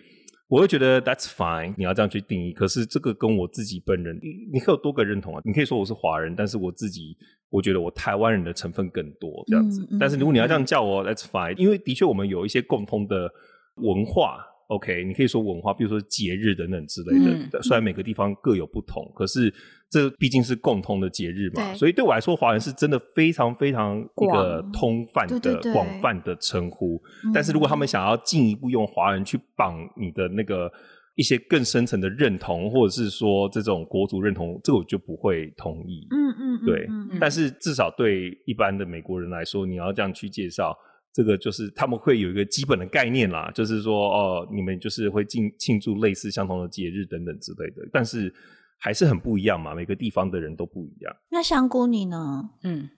[0.48, 2.52] 我会觉得 that's fine，你要这样去定义。
[2.52, 4.18] 可是这个跟我自己本人，
[4.52, 7.16] 你可以有多个认同啊，你可以说我是华人，但是我自己。
[7.52, 13.28] 我觉得我台湾人的成分更多这样子，嗯嗯、但是如果你要这样叫我、嗯、，That's fine，因为的确我们有一些共通的
[13.74, 14.38] 文化
[14.70, 17.30] ，OK，你可以说文化，比如说节日等等之类的。
[17.30, 19.52] 嗯、虽然每个地方各有不同，嗯、可是
[19.90, 27.00] 这毕竟是共通的节日嘛，所以对我来说，华人是真的非常非常一个通泛的、广泛的称呼。
[27.34, 30.72] 但是如果他们想要进一步用华人去绑你的那个。
[31.16, 36.06] 一些更深层的认同，或者是说这种国族认同，这个我就不会同意。
[36.08, 36.88] 嗯嗯，嗯对。
[37.20, 40.74] 但是至少对一般的美国人来说，你要这样去介绍，
[41.12, 47.88] 这个就是他们会有一个基本的概念啦，就是说哦，你们就是会庆庆祝类似相同的节日等等之类的。
[47.92, 48.32] 但是
[48.78, 51.14] 还是很不一样嘛，每个地方的人都不一样。
[51.30, 52.50] 那香菇你呢？
[52.62, 52.90] 嗯，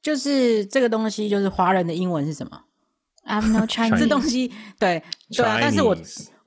[0.00, 2.64] 就是这个东西，就是华人的英文是什么
[3.26, 3.98] ？I'm no Chinese。
[3.98, 5.02] 这东西，对
[5.36, 5.96] 对啊，但是我。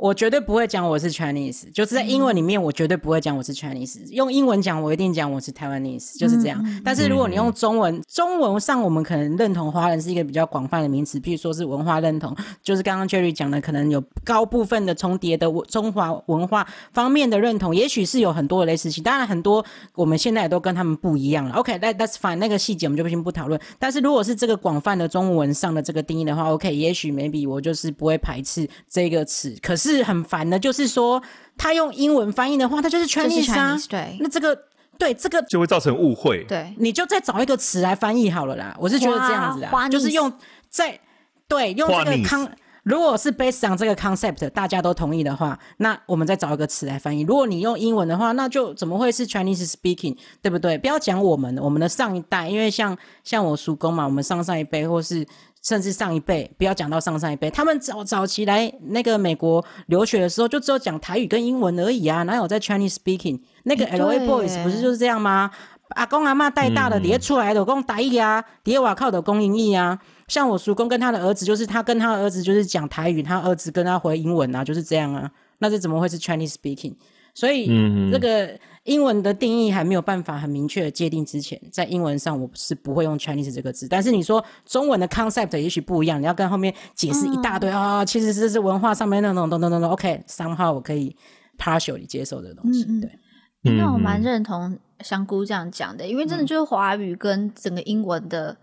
[0.02, 4.04] 我绝对不会讲我是 Chinese，就是在英文里面，我绝对不会讲我是 Chinese。
[4.10, 6.60] 用英文讲，我一定讲我是 Taiwanese，就是这样。
[6.66, 19.04] 嗯、但是如果你用中文，嗯、中文上我们可能认同华人是一个比较广泛的名词，譬如说是文化认同，就是刚刚 Jerry 讲的，可能有高部分的重叠的中华文化方面的认同，也许是有很多的类似性。
[19.04, 21.54] 当然，很多我们现在也都跟他们不一样了。
[21.54, 23.62] OK，that that's fine，那个细节我们就先不讨论。
[23.78, 29.56] 但是如果是这个广泛的中文上的这个定义的话，OK，也许 maybe 我就是不会排斥这个词。
[29.62, 29.91] 可是。
[29.96, 31.22] 是很烦的，就是说
[31.58, 34.58] 他用英文翻译的话，他就是 Chinese 啊，对，那这个
[34.98, 38.76] 对这个就会造成误会，对，你就再找一个词来翻译好了啦。
[38.80, 40.32] 我是觉得这样子啊，就是用
[40.70, 41.00] 在
[41.48, 42.50] 对用这个 con，
[42.84, 47.22] 如果是 based on 这个 concept，大家都同意的话，那我们再找一个词来翻译。
[47.24, 50.78] 如果你用英文的话，那就怎么会是 Chinese speaking，对不对？
[50.78, 55.26] 不要讲我们，我们的上一代，因为像像我叔公嘛，我们上上一辈或是。
[55.62, 63.40] 甚至上一辈，不要讲到上上一辈，他们早早期来那个美国留学的时候，就只有讲台语跟英文而已啊，哪有在 Chinese speaking？
[63.64, 65.52] 那个 LA Boys 不是就是这样吗？
[65.90, 70.00] 阿公阿嬷带大的，底下出来的公台语啊，底下瓦靠的公英语啊。
[70.28, 75.30] 像我叔公跟他的儿子，就是他跟他的儿子就是讲台语，他儿子跟他回英文啊，就是这样啊。
[75.60, 76.96] 那这怎么会是 Chinese speaking？
[77.36, 77.68] 所以
[78.12, 78.58] 这个。
[78.86, 83.88] 英文的定义还没有办法很明确的界定之前，在英文上我是不会用 Chinese 这个字。
[83.88, 89.92] 但是你说中文的 concept 也许不一样，你要跟后面解释一大堆啊、嗯哦，其实这是文化上面那种，等等等等。
[89.92, 91.16] OK，somehow 我可以
[91.60, 92.84] partially 接受这个东西。
[92.90, 98.58] 嗯、对，那我蛮认同香菇这样讲的，因为真的就是华语跟整个英文的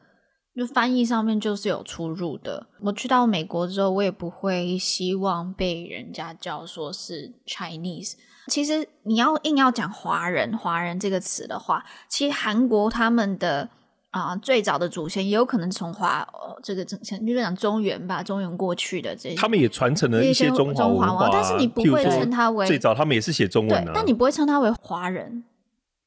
[0.57, 2.67] 就翻译上面就是有出入的。
[2.81, 8.15] 我去到美国之后，我也不会希望被人家叫说是 Chinese。
[8.49, 13.69] 其实你要硬要讲华人，华人这个词的话，其实韩国他们的
[14.11, 25.45] 啊、呃、最早的祖先也有可能从华、哦、这个整，就是讲中原吧，中原过去的这些，他们也传承了一些中华文化，但是你不会称他为最早，他们也是写中文的、啊，但你不会称他为华人，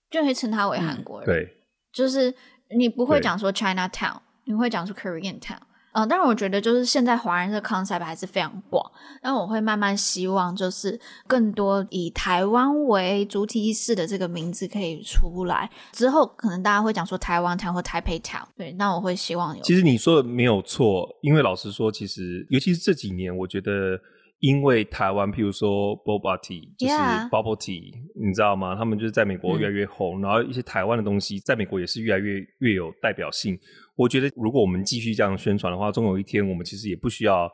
[0.10, 1.58] 就会称他为韩国人，嗯、对，
[1.94, 2.34] 就是
[2.78, 5.58] 你不会讲说 Chinatown，你会讲说 Korean Town。
[5.94, 19.62] 嗯，但是我觉得就是现在华人的 concept 还是非常广，但我会慢慢希望就是更多以台湾为主体意识的这个名字可以出来之后，可能大家会讲说台湾 town 或台北 town，对，那我会希望有。
[19.64, 24.00] 其实你说的没有错，因为老实说，其实尤其是这几年，我觉得
[24.42, 26.94] 因为台湾，譬如说 Boba Tea 就是
[27.30, 28.76] Bubble Tea，你知道吗？
[28.76, 33.58] 他们就是在美国越来越红，嗯、然后一些台湾的东西在美国也是越来越越有代表性。
[33.96, 37.48] 我觉得，如果我们继续这样宣传的话，终有一天，我们其实也不需要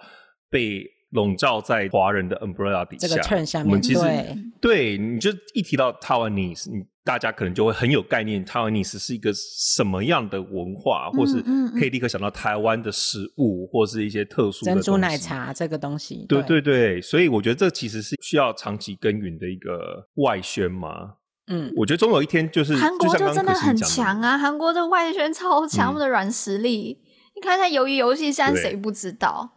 [0.49, 0.81] 被
[1.11, 3.07] 笼罩在华人的 umbrella 底下。
[3.07, 11.41] 这个 term 下面，我们其实对，对，你就一提到 Taiwanese，你大家可能就会很有概念，Taiwanese 是一个什么样的文化，或是
[11.79, 16.25] 可以立刻想到台湾的食物，或是一些特殊的珍珠奶茶这个东西。
[16.27, 21.13] 对对对，所以我觉得这其实是需要长期耕耘的一个外宣嘛。
[21.49, 24.37] 嗯，我觉得总有一天就是韩国就真的很强啊！
[24.37, 29.53] 韩国的外宣超强，他们的软实力，嗯、你看一下鱿鱼游戏，现在谁不知道？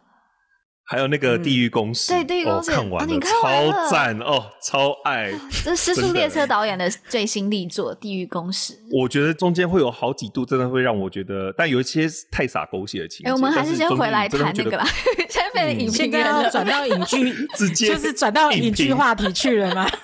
[0.83, 5.31] 还有那个《地狱公使》，对，《地狱公使》看完了，超赞哦，超爱。
[5.63, 8.73] 这是失速列车导演的最新力作《地狱公使》。
[8.91, 13.29] 我觉得中间会有好几度，真的会让我觉得，但有一些太洒狗血的情节。
[13.29, 14.85] 哎，我们还是先回来谈那个吧。
[15.29, 19.87] 现在变成影评人了，转到影剧，就是转到影剧话题去了吗？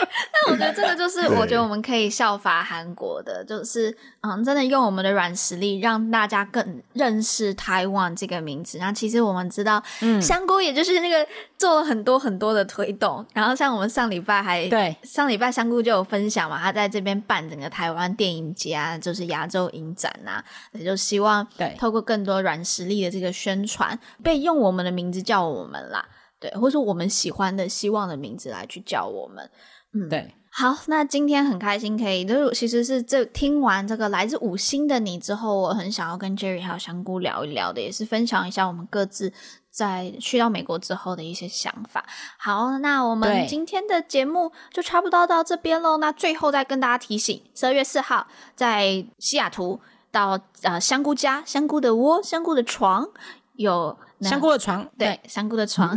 [0.46, 8.78] 但我觉得这个就是，我觉得我们可以效法韩国的，就是嗯，真的用我们的软实力让大家更认识台湾这个名字。
[8.78, 11.26] 然后其实我们知道，嗯，香菇也就是那个
[11.58, 13.24] 做了很多很多的推动。
[13.32, 26.04] 然后像我们上礼拜还对上礼拜香菇就有分享嘛，他在这边办整个台湾电影节啊，就是亚洲影展啊，也就希望对透过更多软实力的这个宣传，被用我们的名字叫我们啦。
[26.38, 29.48] 对，或者说我们喜欢的、希望的名字来去叫我们，
[29.94, 30.34] 嗯，对。
[30.54, 39.32] 好，那今天很开心可以，就是其实是这听完这个来自五星的你之后，我很想要跟 Jerry 还有香菇聊一聊的，也是分享一下我们各自
[39.70, 42.04] 在去到美国之后的一些想法。
[42.38, 45.96] 好，那我们今天的节目就差不多到这边喽。
[45.96, 49.80] 那最后再跟大家提醒，十二月四号在西雅图
[50.10, 53.08] 到呃香菇家、香菇的窝、香菇的床
[53.54, 53.96] 有。
[54.20, 55.92] 香菇的床，对，对香菇的床，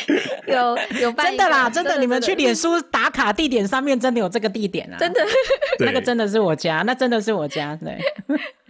[0.46, 5.20] 有有真的啦，真的，你们去脸书打卡地点上面真的有这个地点啊，真的，
[5.80, 7.98] 那个真的是我家，那真的是我家，对。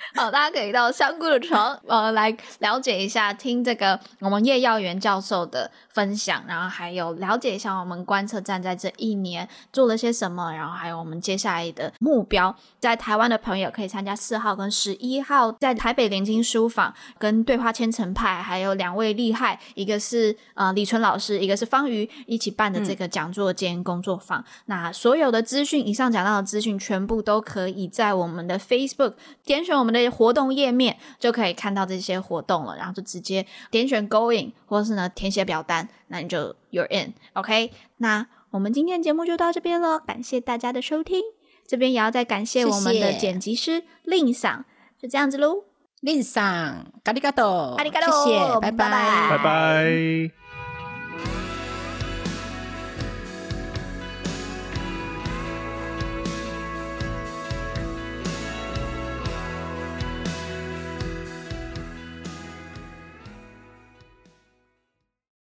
[0.15, 12.55] 好，大家可以到香菇的床，呃，来了解一下，听这个我们叶耀元教授的分享，然后还有了解一下我们观测站在这一年做了些什么，然后还有我们接下来的目标。
[12.79, 24.41] 在台湾的朋友可以参加四号跟十一号在台北联经书房跟对话千层派，还有两位厉害，一个是呃李纯老师，一个是方瑜一起办的这个讲座兼工作坊。
[24.41, 30.03] 嗯、那所有的资讯，以上讲到的资讯，全部都可以在我们的 Facebook 点选我们的。
[30.13, 37.71] 活动页面就可以看到这些活动了，然后就直接点选 Going，或者是呢填写表单，那你就 You're in，OK？、Okay?
[37.97, 41.23] 那我们今天的节目就到这边了，感谢大家的收听，
[41.67, 44.65] 这边也要再感谢我们的剪辑师令桑，
[45.01, 45.65] 就这样子喽，
[46.01, 51.42] 令桑，咖哩咖多，咖哩咖多，谢谢，拜拜，拜拜。